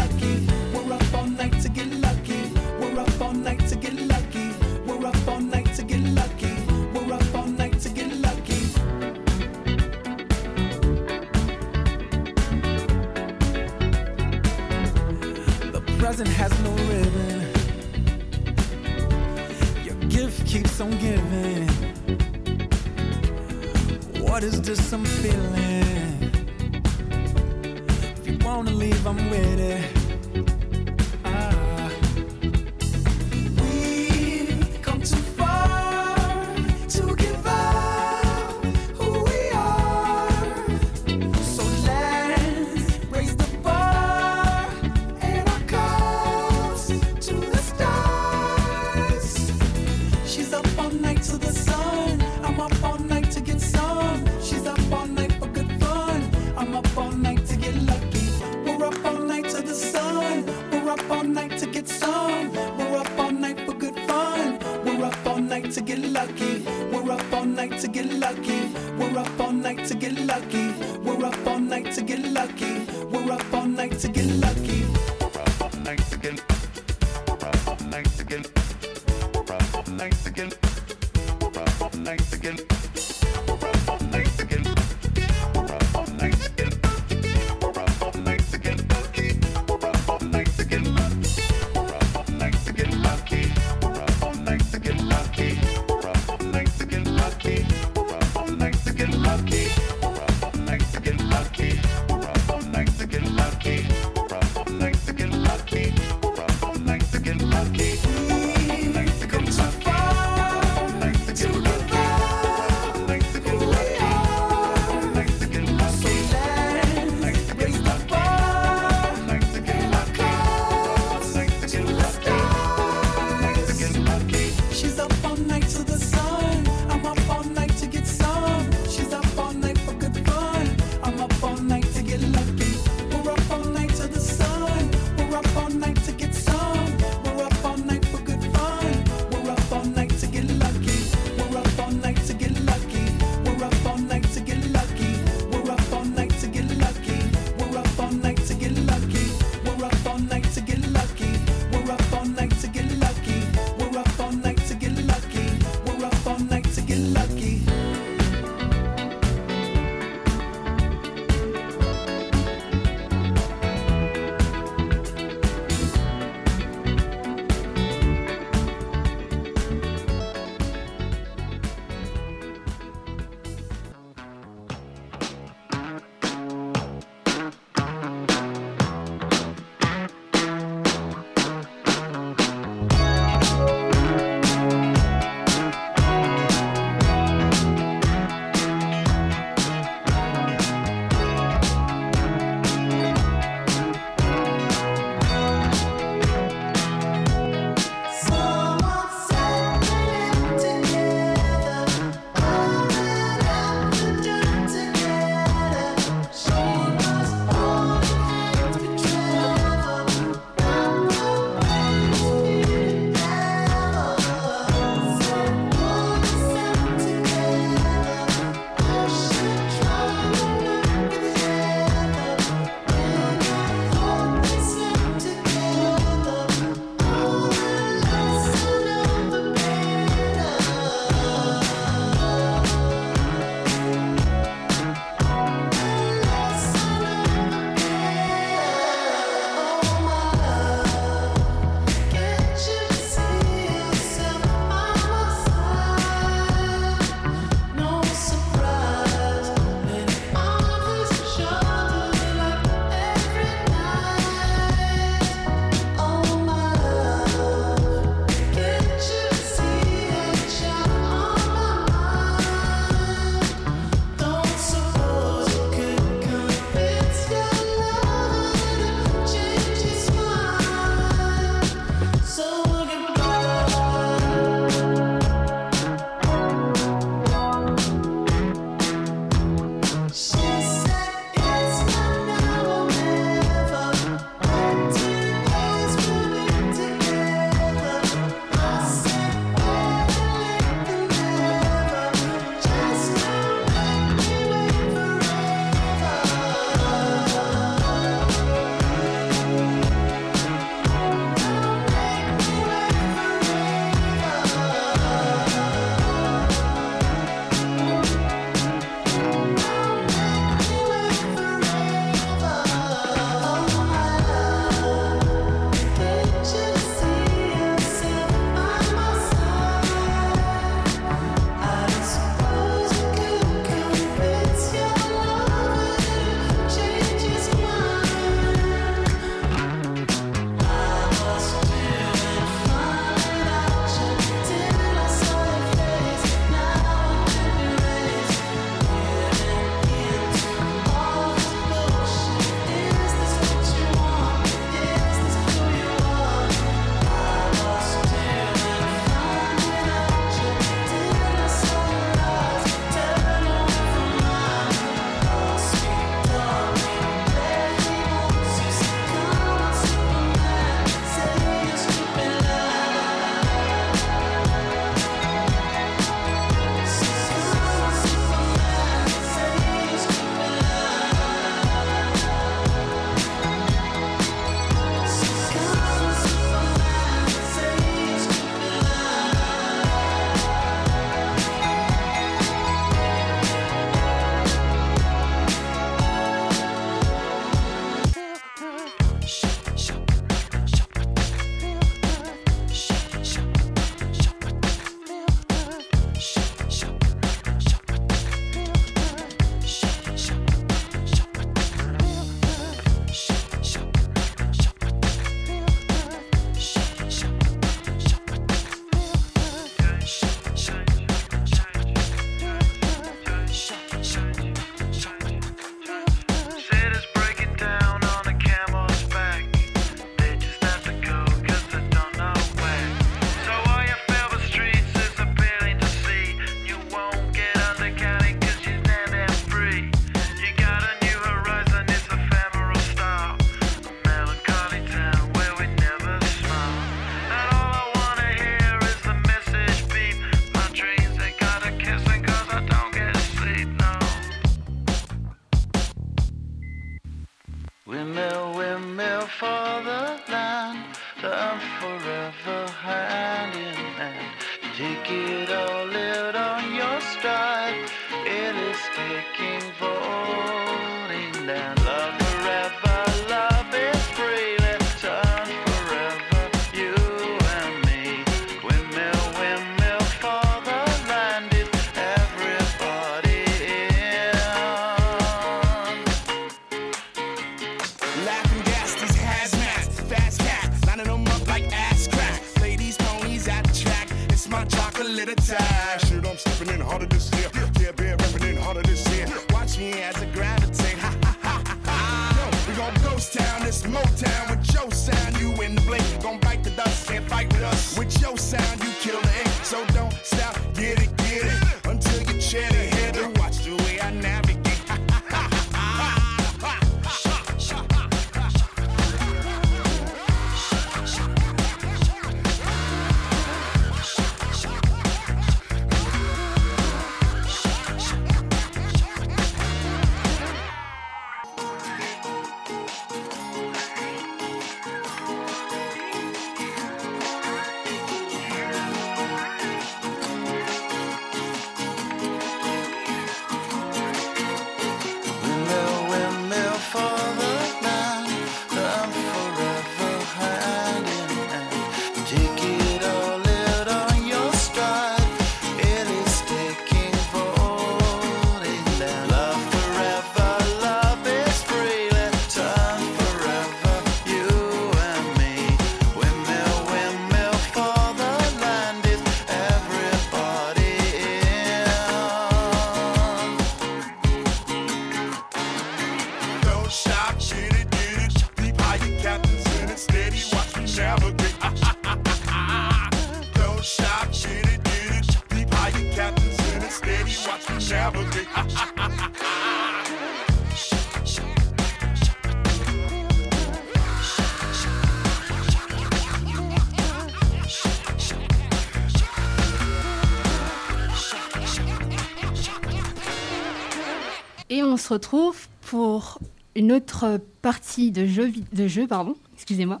[595.02, 596.38] Se retrouve pour
[596.74, 600.00] une autre partie de jeu, de jeu pardon, excusez-moi.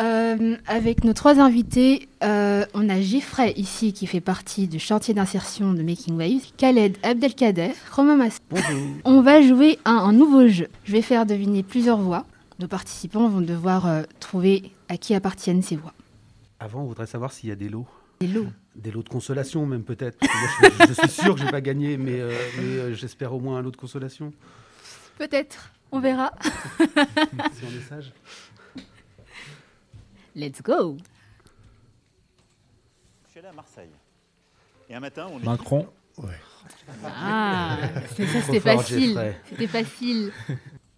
[0.00, 5.12] Euh, avec nos trois invités, euh, on a Gifray ici qui fait partie du chantier
[5.12, 8.38] d'insertion de Making Waves, Khaled Abdelkader, Romain Mass.
[9.04, 10.68] On va jouer à un nouveau jeu.
[10.84, 12.24] Je vais faire deviner plusieurs voix.
[12.60, 15.92] Nos participants vont devoir euh, trouver à qui appartiennent ces voix.
[16.60, 17.86] Avant, on voudrait savoir s'il y a des lots.
[18.20, 18.46] Des lots.
[18.76, 20.18] Des lots de consolation, même peut-être.
[20.22, 23.40] Je, je suis sûr que je vais pas gagner, mais, euh, mais, euh, j'espère au
[23.40, 24.32] moins un lot de consolation.
[25.18, 26.32] Peut-être, on verra.
[26.78, 28.12] Si on est sage.
[30.36, 30.96] Let's go.
[33.26, 33.90] Je suis allé à Marseille.
[34.88, 35.88] Et un matin, on est- Macron.
[37.04, 37.76] Ah,
[38.14, 39.34] c'est ça, Trop c'était facile.
[39.48, 40.32] C'était facile.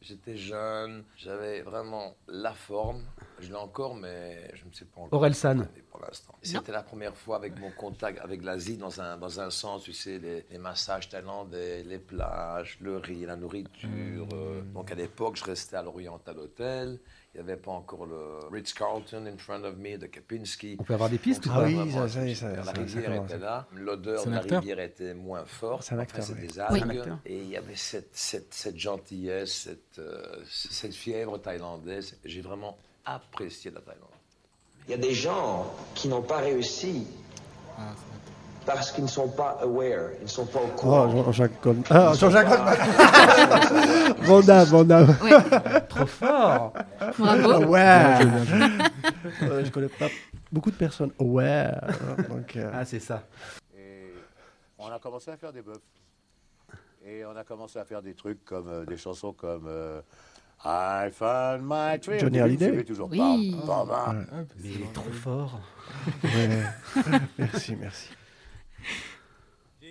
[0.00, 3.02] J'étais jeune, j'avais vraiment la forme.
[3.38, 5.18] Je l'ai encore, mais je ne sais pas encore.
[5.18, 5.68] Aurel San.
[5.92, 6.34] Pour l'instant.
[6.42, 9.92] C'était la première fois avec mon contact avec l'Asie dans un, dans un sens, tu
[9.92, 14.26] sais, les, les massages thaïlandais, les plages, le riz, la nourriture.
[14.32, 14.62] euh.
[14.72, 16.98] Donc à l'époque, je restais à l'Oriental Hotel.
[17.34, 20.76] Il n'y avait pas encore le Ritz-Carlton in front of me de Kempinski.
[20.80, 22.52] On peut avoir des pistes Donc, ou pas c'était Ah oui, vraiment ça- ça ça-
[22.56, 25.82] La ça rivière était là, l'odeur de la rivière était moins forte.
[25.82, 26.40] C'est un Enfin, acteur, c'est oui.
[26.46, 26.60] des Oui.
[26.82, 26.98] algues.
[27.00, 27.18] Acteur.
[27.26, 32.18] Et il y avait cette, cette, cette gentillesse, cette, euh, cette fièvre thaïlandaise.
[32.24, 34.08] J'ai vraiment apprécié la Thaïlande.
[34.86, 37.06] Il y a des gens qui n'ont pas réussi
[38.64, 41.10] parce qu'ils ne sont pas aware, ils ne sont pas au Oh, courant.
[41.24, 41.84] Jean-Jacques Goldman.
[41.90, 42.76] Ah, Jean-Jacques Goldman.
[44.26, 45.16] Bonhomme, bonhomme.
[45.88, 46.72] Trop fort.
[47.18, 47.64] Bravo.
[47.66, 48.18] Ouais.
[49.64, 50.06] Je connais pas
[50.52, 51.10] beaucoup de personnes.
[51.18, 51.72] Ouais.
[52.28, 53.24] Donc, euh, Ah, c'est ça.
[53.76, 54.12] Et
[54.78, 55.80] on a commencé à faire des bœufs.
[57.04, 60.00] Et on a commencé à faire des trucs comme euh, des chansons comme euh,
[60.64, 62.18] I found my tree.
[62.20, 62.84] Johnny Hallyday.
[62.84, 63.56] toujours Oui.
[63.66, 63.84] pas.
[63.84, 64.12] Pas, pas.
[64.62, 65.60] Mais il est trop fort.
[66.24, 66.62] ouais.
[67.38, 68.08] merci, merci.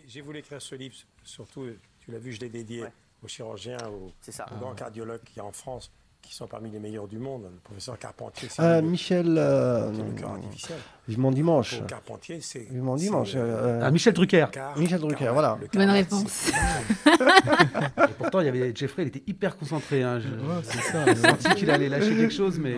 [0.08, 1.68] J'ai- voulu écrire ce livre, surtout,
[2.00, 2.86] tu l'as vu, je l'ai dédié
[3.24, 5.92] aux chirurgiens, aux, aux grands cardiologues qui y a en France,
[6.22, 7.44] qui sont parmi les meilleurs du monde.
[7.52, 9.38] Le professeur Carpentier, c'est Euh, le- Michel.
[9.38, 10.78] euh, c'est le cœur artificiel.
[11.08, 11.78] Vivement dimanche.
[11.80, 12.60] Pour Carpentier, c'est.
[12.70, 13.34] Vivement dimanche.
[13.36, 14.48] euh, Ah, Michel Drucker.
[14.52, 15.58] car- Michel Drucker, car- voilà.
[15.74, 16.52] Bonne réponse.
[16.52, 20.04] Et pourtant, il y avait Jeffrey, il était hyper concentré.
[20.04, 20.20] Hein.
[20.20, 21.06] Je- Ouais, c'est ça.
[21.06, 22.78] J'ai senti qu'il allait lâcher quelque chose, mais.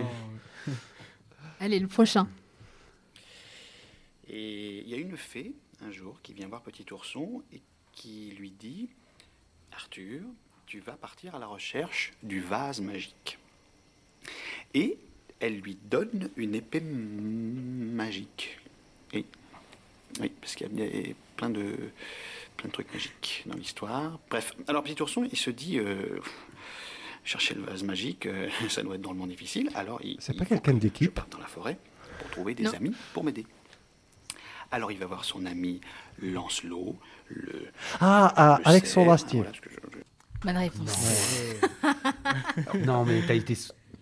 [1.60, 2.26] Allez, le prochain.
[4.28, 5.54] Et il y a une fée,
[5.86, 7.62] un jour, qui vient voir Petit Ourson et
[7.92, 8.88] qui lui dit
[9.72, 10.22] Arthur,
[10.66, 13.38] tu vas partir à la recherche du vase magique.
[14.72, 14.98] Et
[15.40, 18.58] elle lui donne une épée magique.
[19.12, 19.24] Et
[20.20, 21.74] Oui, parce qu'il y a plein de,
[22.56, 24.18] plein de trucs magiques dans l'histoire.
[24.30, 26.18] Bref, alors Petit Ourson, il se dit euh,
[27.24, 29.70] chercher le vase magique, euh, ça doit être dans le monde difficile.
[29.74, 31.76] Alors il, C'est pas quelqu'un d'équipe dans la forêt
[32.18, 32.72] pour trouver des Non.
[32.72, 33.46] amis pour m'aider.
[34.70, 35.80] Alors il va voir son ami
[36.20, 36.96] Lancelot,
[37.28, 37.66] le.
[38.00, 39.40] Ah, ah, le Alexandre Astier.
[39.40, 39.98] voilà, parce que je-
[40.44, 41.42] Bonne réponse.
[42.86, 43.56] non, mais t'as été.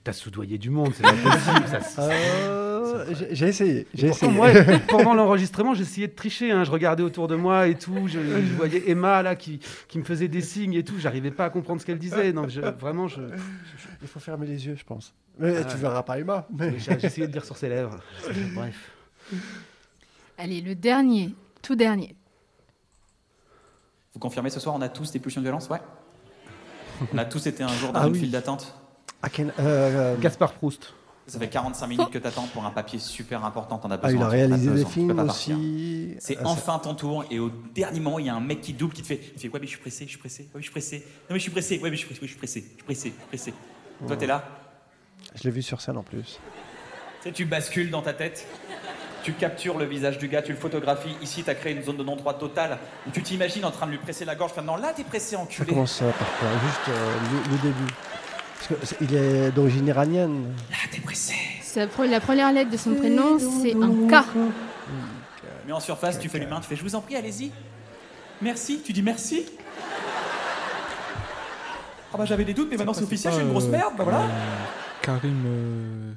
[0.05, 1.69] T'as soudoyé du monde, c'est pas possible.
[1.69, 3.87] Ça, ça- Euh, j'ai- J'ai essayé.
[3.95, 4.65] J'ai Pourtant, essayé.
[4.65, 6.51] moi, pendant l'enregistrement, j'essayais de tricher.
[6.51, 6.65] hein.
[6.65, 8.09] Je regardais autour de moi et tout.
[8.09, 10.99] Je, je voyais Emma là qui, qui me faisait des signes et tout.
[10.99, 12.33] J'arrivais pas à comprendre ce qu'elle disait.
[12.33, 13.21] Non, je- vraiment, je.
[14.03, 15.15] Il faut fermer les yeux, je pense.
[15.39, 15.65] Mais Ah.
[15.65, 16.49] tu verras pas Emma.
[16.53, 16.77] Mais...
[16.81, 18.01] J'ai j'ai essayé de lire sur ses lèvres.
[18.57, 18.91] Bref.
[20.37, 21.33] Allez, le dernier,
[21.63, 22.17] tout dernier.
[24.15, 25.69] Vous confirmez ce soir, on a tous des pulsions de violence?
[25.69, 25.81] Ouais.
[27.13, 28.21] On a tous été un jour dans Ah une oui.
[28.21, 28.75] file d'attente.
[29.59, 30.95] Euh, Gaspard Proust.
[31.29, 34.21] Ça fait 45 minutes que t'attends pour un papier super important, t'en as Ah, besoin.
[34.21, 36.17] il a réalisé des films aussi.
[36.19, 38.73] C'est Ah, enfin ton tour et au dernier moment, il y a un mec qui
[38.73, 40.49] double qui te fait, il fait ouais mais je suis pressé, je suis pressé, ouais
[40.55, 42.27] mais je suis pressé, non mais je suis pressé, ouais mais je suis pressé, je
[42.31, 43.55] suis pressé, je suis pressé, je suis pressé.
[44.07, 44.45] Toi t'es là,
[45.37, 46.41] Je l'ai vu sur scène en plus.
[47.23, 48.45] tu sais, tu bascules dans ta tête,
[49.23, 51.17] tu captures le visage du gars, tu le photographies.
[51.23, 53.99] Ici, t'as créé une zone de non-droit totale où tu t'imagines en train de lui
[53.99, 54.53] presser la gorge.
[54.53, 55.69] Enfin, non, là t'es pressé, Ça enculé.
[55.69, 57.93] commence euh, par quoi Juste euh, le, le début.
[58.79, 60.55] Parce que il est d'origine iranienne.
[61.63, 64.25] Sa pre- la première lettre de son prénom, c'est un K.
[65.67, 67.51] Mais en surface, tu fais l'humain, tu fais je vous en prie, allez-y.
[68.41, 69.47] Merci, tu dis merci.
[72.15, 74.05] Ah bah j'avais des doutes, mais maintenant c'est officiel, je suis une grosse merde, bah
[74.05, 74.27] voilà.
[75.01, 75.45] Karim.
[75.47, 76.13] euh,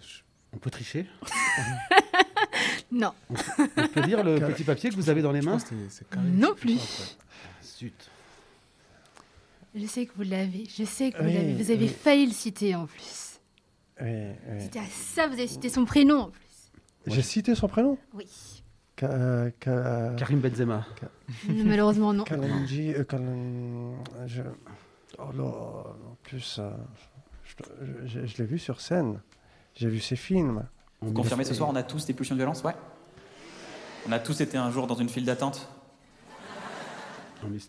[0.54, 1.06] On peut tricher
[2.92, 3.14] Non.
[3.30, 5.58] On peut lire le petit papier que vous avez dans les mains
[6.24, 7.18] Non plus.
[7.64, 8.10] Zut.
[9.74, 10.66] Je sais que vous l'avez.
[10.70, 11.54] Je sais que vous Oui, l'avez.
[11.56, 11.90] Vous avez oui.
[11.90, 13.40] failli le citer en plus.
[14.02, 14.08] Oui,
[14.50, 14.58] oui.
[14.62, 16.42] C'était à ça, vous avez cité son prénom en plus.
[17.08, 18.26] J'ai cité son prénom Oui.
[18.96, 20.86] Ka- euh, Ka- Karim Benzema.
[21.50, 22.24] Malheureusement, non.
[22.24, 23.04] Kalenji, euh,
[24.28, 24.42] je...
[25.18, 26.70] Oh là, en plus, euh,
[27.44, 29.22] je, je- je l'ai vu sur scène.
[29.76, 30.66] J'ai vu ses films.
[31.02, 32.76] Vous confirmez ce soir, on a tous des pulsions de violence Ouais.
[34.08, 35.68] On a tous été un jour dans une file d'attente.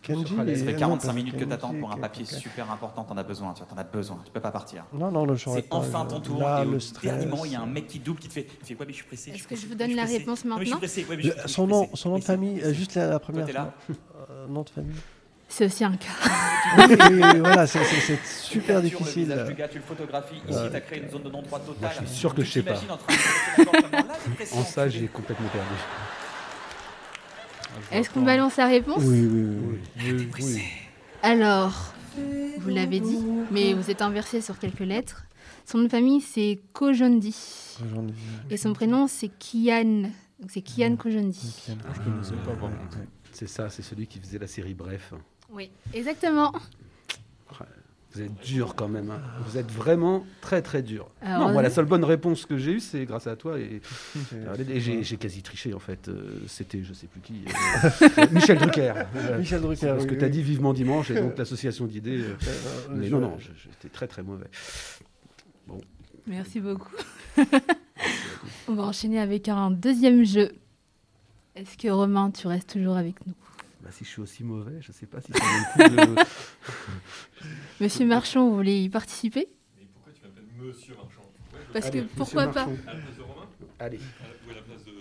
[0.01, 3.03] Kenji, Ça et- fait non, 45 parce minutes que t'attends pour un papier super important,
[3.03, 4.85] t'en as besoin, tu t'en as besoin, tu peux pas partir.
[4.91, 7.61] Non, non, C'est enfin ton tour, là, et au le dernier moment, il y a
[7.61, 9.31] un mec qui double, qui te fait, il fait ouais mais je suis pressé.
[9.31, 11.21] Est-ce que je vous donne la réponse Non, mais je suis maintenant pressé, ouais, mais
[11.23, 13.19] je Le- suis- je suis son nom, pressé, son nom de famille, euh, juste la,
[13.19, 13.95] première t'es là fois.
[14.31, 14.95] Euh, nom de famille.
[15.49, 16.05] C'est aussi un K.
[16.77, 19.29] oui, oui, oui, voilà, c'est- c'est c'est super difficile.
[19.29, 20.35] Le du gars, tu le photographies.
[20.47, 21.79] Ici, Euh, t'as créé une zone de non-droit totale.
[21.81, 22.73] Moi, je suis sûr que je sais pas.
[24.53, 25.67] en ça, j'ai complètement perdu.
[27.91, 29.57] Est-ce qu'on balance la réponse Oui, oui,
[29.99, 30.27] oui.
[30.41, 30.61] oui.
[31.23, 31.93] Alors,
[32.59, 35.23] vous l'avez dit, mais vous êtes inversé sur quelques lettres.
[35.65, 37.35] Son nom de famille, c'est Kojondi.
[38.49, 40.09] Et son prénom, c'est Kian.
[40.39, 41.55] Donc c'est Kian Kojondi.
[41.67, 42.75] Je connaissais pas vraiment.
[43.31, 45.13] C'est ça, c'est celui qui faisait la série Bref.
[45.51, 46.53] Oui, exactement.
[48.13, 49.11] Vous êtes dur quand même.
[49.11, 49.21] hein.
[49.45, 51.07] Vous êtes vraiment très très dur.
[51.21, 53.59] Alors, non, moi la euh, seule bonne réponse que j'ai eue, c'est grâce à toi
[53.59, 53.79] et,
[54.69, 56.07] et j'ai j'ai quasi triché en fait.
[56.07, 57.43] Euh, C'était je sais plus qui.
[57.45, 58.93] euh, Michel Drucker.
[59.37, 60.31] Michel Drucker, c'est Parce oui, que tu as oui.
[60.31, 62.21] dit vivement dimanche et donc l'association d'idées.
[62.21, 62.33] euh,
[62.95, 64.47] mais je- non, non, j'étais très très mauvais.
[65.67, 65.79] Bon.
[66.25, 66.95] Merci beaucoup.
[68.67, 70.53] On va enchaîner avec un deuxième jeu.
[71.55, 73.33] Est-ce que Romain, tu restes toujours avec nous?
[73.87, 75.45] Bah, si je suis aussi mauvais, je sais pas si ça vaut
[75.77, 76.21] le coup de.
[77.83, 79.47] Monsieur Marchand, vous voulez y participer?
[79.93, 81.21] Pourquoi tu m'appelles Monsieur Marchand?
[81.71, 82.63] Parce Allez, que pourquoi pas.
[82.63, 83.47] À la place de Romain?
[83.79, 83.99] Allez.
[84.45, 84.91] Ou à la place de.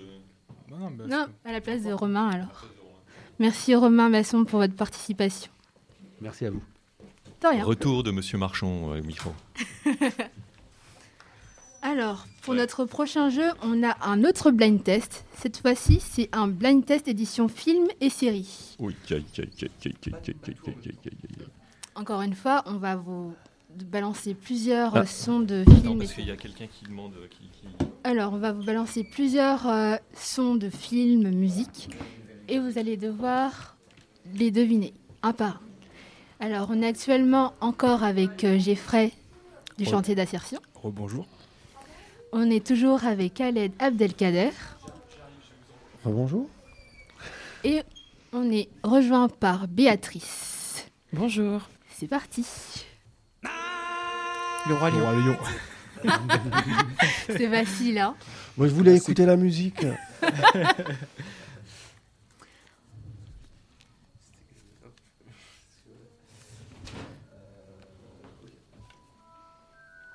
[0.70, 2.68] Non, non, mais Non, à la place de Romain alors.
[3.40, 5.50] Merci Romain Masson pour votre participation.
[6.20, 6.62] Merci à vous.
[7.42, 7.64] De rien.
[7.64, 9.34] Retour de Monsieur Marchand euh, au micro.
[11.88, 15.24] Alors, pour notre prochain jeu, on a un autre blind test.
[15.38, 18.76] Cette fois-ci, c'est un blind test édition film et série.
[21.94, 23.34] Encore une fois, on va vous
[23.84, 26.02] balancer plusieurs sons de films.
[26.08, 26.32] Qu'il y
[28.02, 29.68] Alors, on va vous balancer plusieurs
[30.12, 31.90] sons de films, musique,
[32.48, 33.76] et vous allez devoir
[34.34, 34.92] les deviner
[35.22, 35.60] un par
[36.40, 36.46] un.
[36.46, 39.12] Alors, on est actuellement encore avec Jeffrey
[39.78, 40.58] du chantier d'assertion.
[40.74, 41.28] Rebonjour.
[42.38, 44.50] On est toujours avec Khaled Abdelkader.
[46.04, 46.50] Bonjour.
[47.64, 47.80] Et
[48.30, 50.86] on est rejoint par Béatrice.
[51.14, 51.62] Bonjour.
[51.88, 52.44] C'est parti.
[53.42, 55.12] Le roi lion.
[55.12, 55.36] Lion.
[57.26, 58.14] C'est facile, hein
[58.58, 59.86] Moi, je voulais écouter la musique.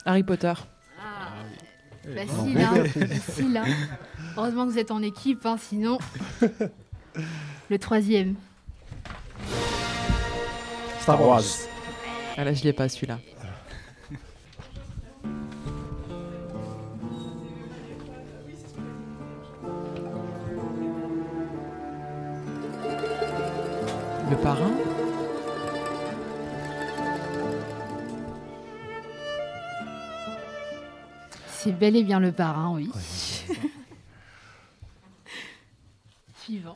[0.06, 0.53] Harry Potter.
[2.03, 3.65] Facile, hein Facile, hein
[4.38, 5.98] Heureusement que vous êtes en équipe, hein, sinon...
[7.69, 8.36] Le troisième.
[11.02, 11.41] Star Wars.
[12.38, 13.19] Ah là, je l'ai pas celui-là.
[24.30, 24.72] Le parrain?
[31.64, 32.90] C'est bel et bien le parrain, oui.
[36.44, 36.76] Suivant.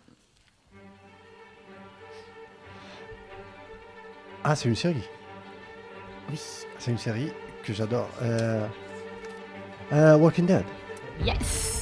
[4.43, 5.09] Ah, c'est une série.
[6.29, 6.39] Oui.
[6.77, 7.31] C'est une série
[7.63, 8.09] que j'adore.
[8.21, 8.67] Euh,
[9.91, 10.65] euh, Walking Dead.
[11.25, 11.74] Yes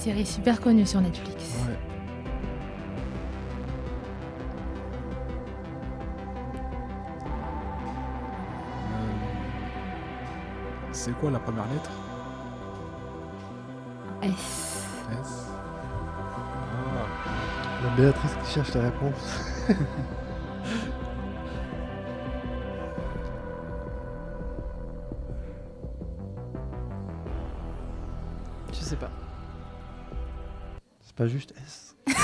[0.00, 1.36] série super connue sur Netflix.
[1.36, 1.76] Ouais.
[8.92, 9.16] Euh,
[10.92, 11.90] C'est quoi la première lettre?
[14.22, 14.86] S.
[15.20, 15.46] S.
[16.32, 17.06] Ah.
[17.84, 19.68] La Béatrice qui cherche la réponse.
[31.20, 31.94] pas juste S.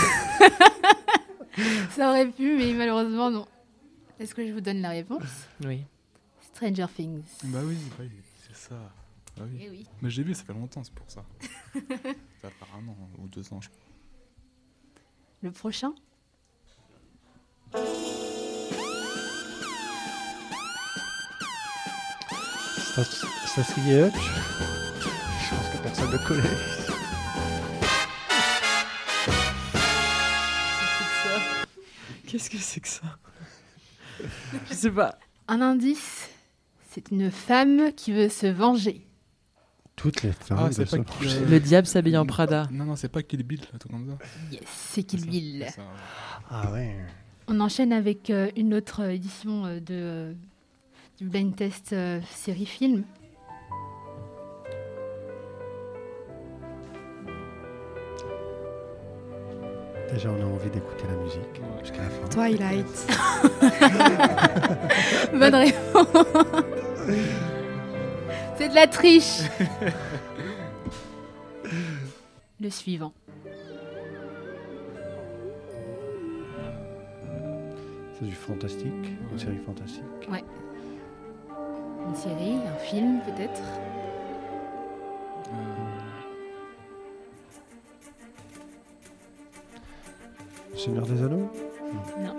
[1.91, 3.47] Ça aurait pu, mais malheureusement, non.
[4.19, 5.23] Est-ce que je vous donne la réponse?
[5.63, 5.85] Oui.
[6.41, 7.21] Stranger Things.
[7.45, 8.09] Bah oui, oui,
[8.47, 8.75] c'est ça.
[9.37, 9.59] Bah oui.
[9.61, 9.87] Eh oui.
[10.01, 11.27] Mais j'ai vu, ça fait longtemps, c'est pour ça.
[12.41, 13.85] ça faire un an ou deux ans, je crois.
[15.43, 15.93] Le prochain?
[23.45, 24.15] Starsky et Hutch?
[25.45, 26.86] Je pense que personne ne connaît.
[32.37, 33.19] Qu'est-ce que c'est que ça?
[34.69, 35.19] Je sais pas.
[35.49, 36.29] Un indice,
[36.91, 39.07] c'est une femme qui veut se venger.
[39.95, 40.59] Toutes les femmes.
[40.61, 42.69] Ah, c'est pas euh, Le diable s'habille en Prada.
[42.71, 44.19] Non, non, c'est pas Kill Bill, là, tout comme ça.
[44.53, 45.67] Yes, c'est Kill Bill.
[45.75, 45.81] Ça.
[46.51, 46.95] Ah ouais.
[47.49, 50.35] On enchaîne avec euh, une autre euh, édition euh, de, euh,
[51.17, 52.21] du blind test euh,
[60.17, 62.27] Déjà, on a envie d'écouter la musique jusqu'à la fin.
[62.29, 63.07] Twilight.
[65.35, 66.07] Bonne réponse.
[68.57, 69.43] c'est de la triche.
[72.59, 73.13] Le suivant.
[78.19, 78.89] C'est du fantastique,
[79.31, 80.03] une série fantastique.
[80.33, 80.43] Ouais.
[82.09, 83.61] Une série, un film peut-être.
[90.87, 91.51] Seigneur des Anneaux
[92.21, 92.37] Non.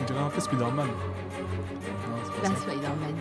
[0.00, 0.86] On dirait un peu Spider-Man.
[0.86, 2.56] Non, c'est pas.
[2.60, 3.16] Spider-Man.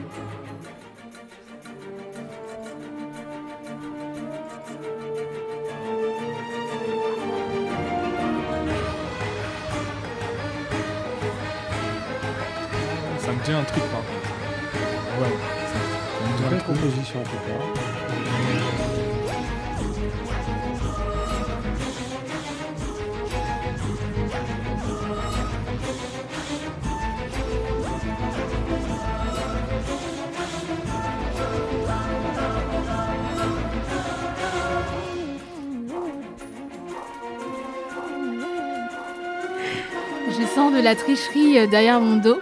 [40.85, 42.39] La tricherie euh, derrière mon dos.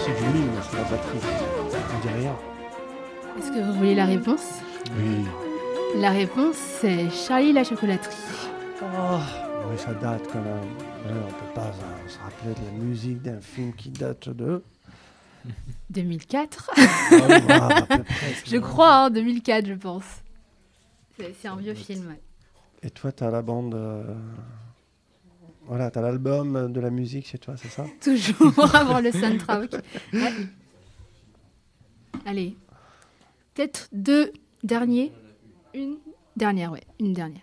[0.00, 1.18] C'est du mime, c'est la batterie.
[1.94, 2.36] On dit rien.
[3.38, 4.58] Est-ce que vous voulez la réponse?
[4.98, 5.24] Oui.
[6.00, 8.16] La réponse, c'est Charlie la chocolaterie.
[8.82, 9.18] Oh,
[9.70, 10.56] oui, ça date quand même.
[11.06, 14.64] Ouais, on peut pas euh, se rappeler de la musique d'un film qui date de.
[15.90, 16.80] 2004 Ah
[17.28, 20.04] oui, ah, à peu près, c'est Je crois, hein, 2004, je pense.
[21.16, 22.20] C'est c'est un vieux film, ouais.
[22.82, 23.74] Et toi, t'as la bande.
[23.74, 24.02] euh,
[25.70, 27.84] Voilà, t'as l'album de la musique chez toi, c'est ça?
[28.02, 29.72] Toujours avoir le soundtrack.
[30.12, 30.32] Ouais.
[32.26, 32.56] Allez.
[33.54, 34.32] Peut-être deux
[34.64, 35.12] derniers.
[35.72, 35.98] Une
[36.36, 36.82] dernière, ouais.
[36.98, 37.42] Une dernière.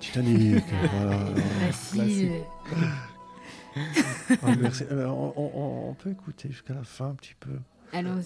[0.00, 1.18] Titanic, voilà.
[1.94, 2.30] Merci.
[4.42, 7.60] On, on- on peut écouter jusqu'à la fin un petit peu.
[7.92, 8.24] Allons-y.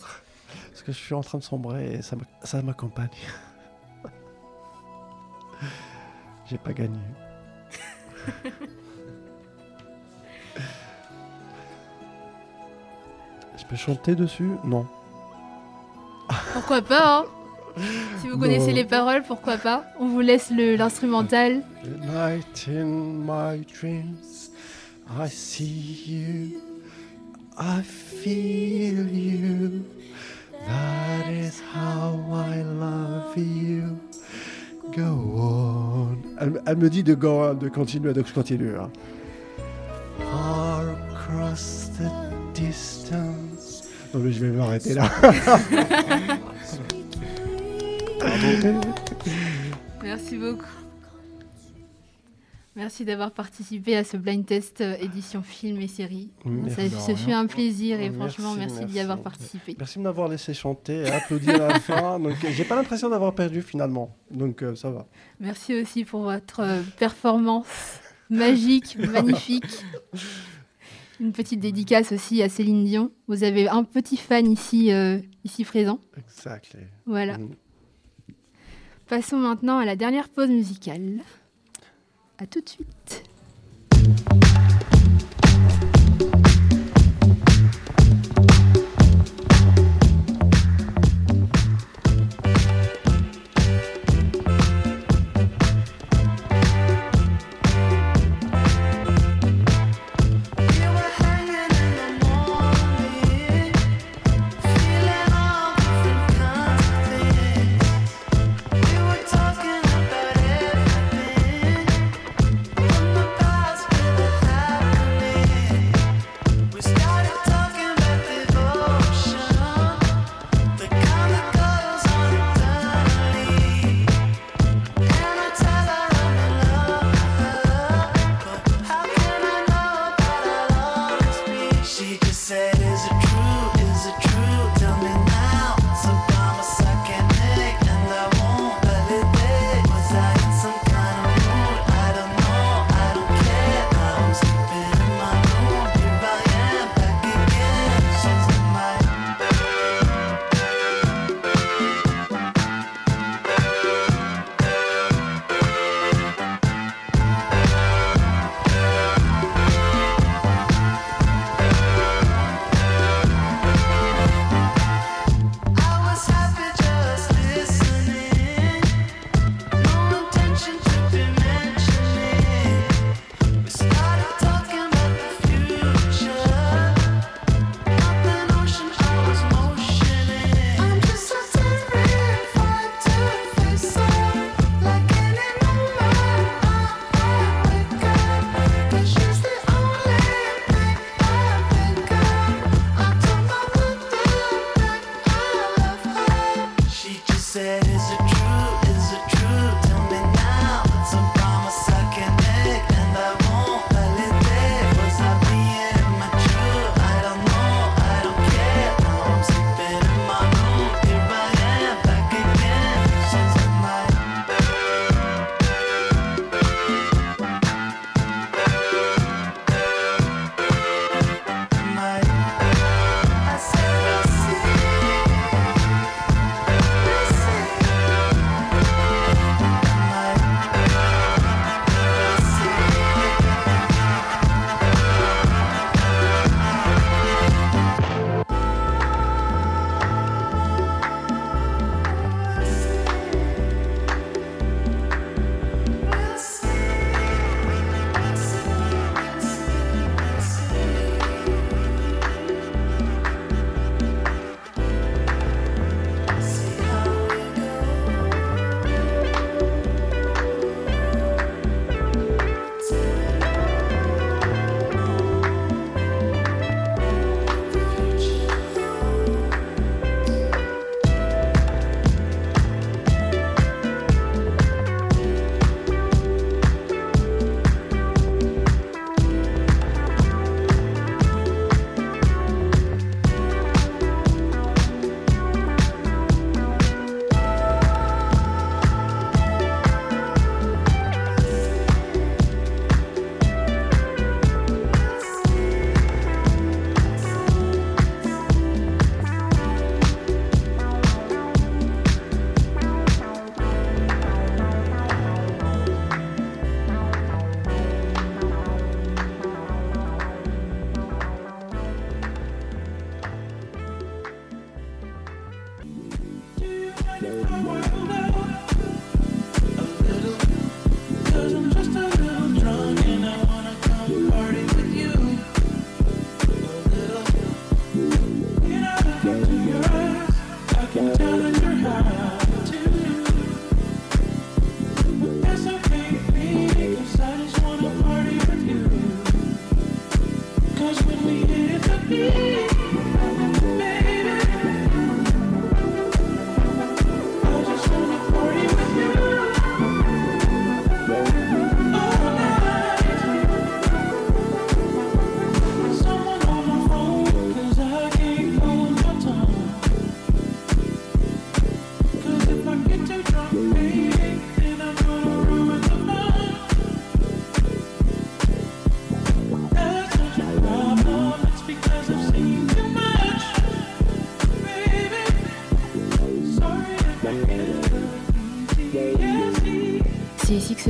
[0.71, 3.11] Parce que je suis en train de sombrer et ça m'accompagne.
[6.49, 6.99] J'ai pas gagné.
[13.59, 14.87] Je peux chanter dessus Non.
[16.53, 17.25] Pourquoi pas hein
[18.21, 21.63] Si vous connaissez les paroles, pourquoi pas On vous laisse le- l'instrumental.
[21.85, 22.85] Night in
[23.25, 24.51] my dreams,
[25.19, 26.61] I see you,
[27.59, 29.83] I feel you.
[30.67, 33.99] That is how I love you.
[34.97, 36.17] Go on.
[36.39, 38.77] Elle, elle me dit de, go on, de continuer, donc je continue.
[38.77, 38.91] hein.
[40.19, 40.83] Far
[41.15, 42.09] across the
[42.55, 43.89] distance.
[44.13, 45.09] Non mais je vais m'arrêter là.
[50.03, 50.67] Merci beaucoup.
[52.75, 56.31] Merci d'avoir participé à ce blind test euh, édition film et série.
[56.47, 56.89] Merci.
[56.89, 58.93] Ça, ce fut un plaisir et franchement, merci, merci.
[58.93, 59.77] d'y avoir participé.
[59.79, 62.19] Merci de m'avoir laissé chanter et applaudir à la fin.
[62.19, 64.17] Donc, j'ai pas l'impression d'avoir perdu finalement.
[64.31, 65.07] Donc, euh, ça va.
[65.39, 67.67] Merci aussi pour votre euh, performance
[68.31, 69.85] magique, magnifique.
[71.21, 73.11] Une petite dédicace aussi à Céline Dion.
[73.29, 74.91] Vous avez un petit fan ici,
[75.45, 76.01] ici présent.
[76.17, 76.81] Exactly.
[77.05, 77.37] Voilà.
[77.37, 77.51] Mm.
[79.09, 81.21] Passons maintenant à la dernière pause musicale.
[82.43, 83.23] À tout de suite.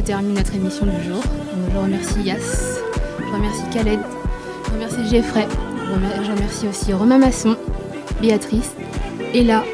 [0.02, 1.22] Termine notre émission du jour.
[1.72, 2.80] Je remercie Yas,
[3.20, 4.00] je remercie Khaled,
[4.66, 5.46] je remercie Geoffrey,
[6.22, 7.56] je remercie aussi Romain Masson,
[8.20, 8.72] Béatrice,
[9.34, 9.64] Ella,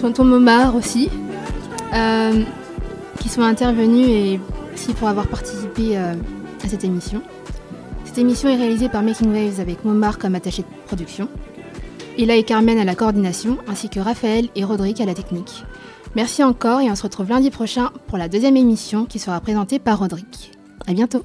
[0.00, 1.10] Tonton Momar aussi,
[1.94, 2.42] euh,
[3.20, 4.40] qui sont intervenus et
[4.74, 6.14] aussi pour avoir participé euh,
[6.64, 7.22] à cette émission.
[8.04, 11.28] Cette émission est réalisée par Making Waves avec Momar comme attaché de production.
[12.18, 15.64] Ella et Carmen à la coordination, ainsi que Raphaël et Roderick à la technique.
[16.14, 19.78] Merci encore et on se retrouve lundi prochain pour la deuxième émission qui sera présentée
[19.78, 20.52] par Roderick.
[20.86, 21.24] À bientôt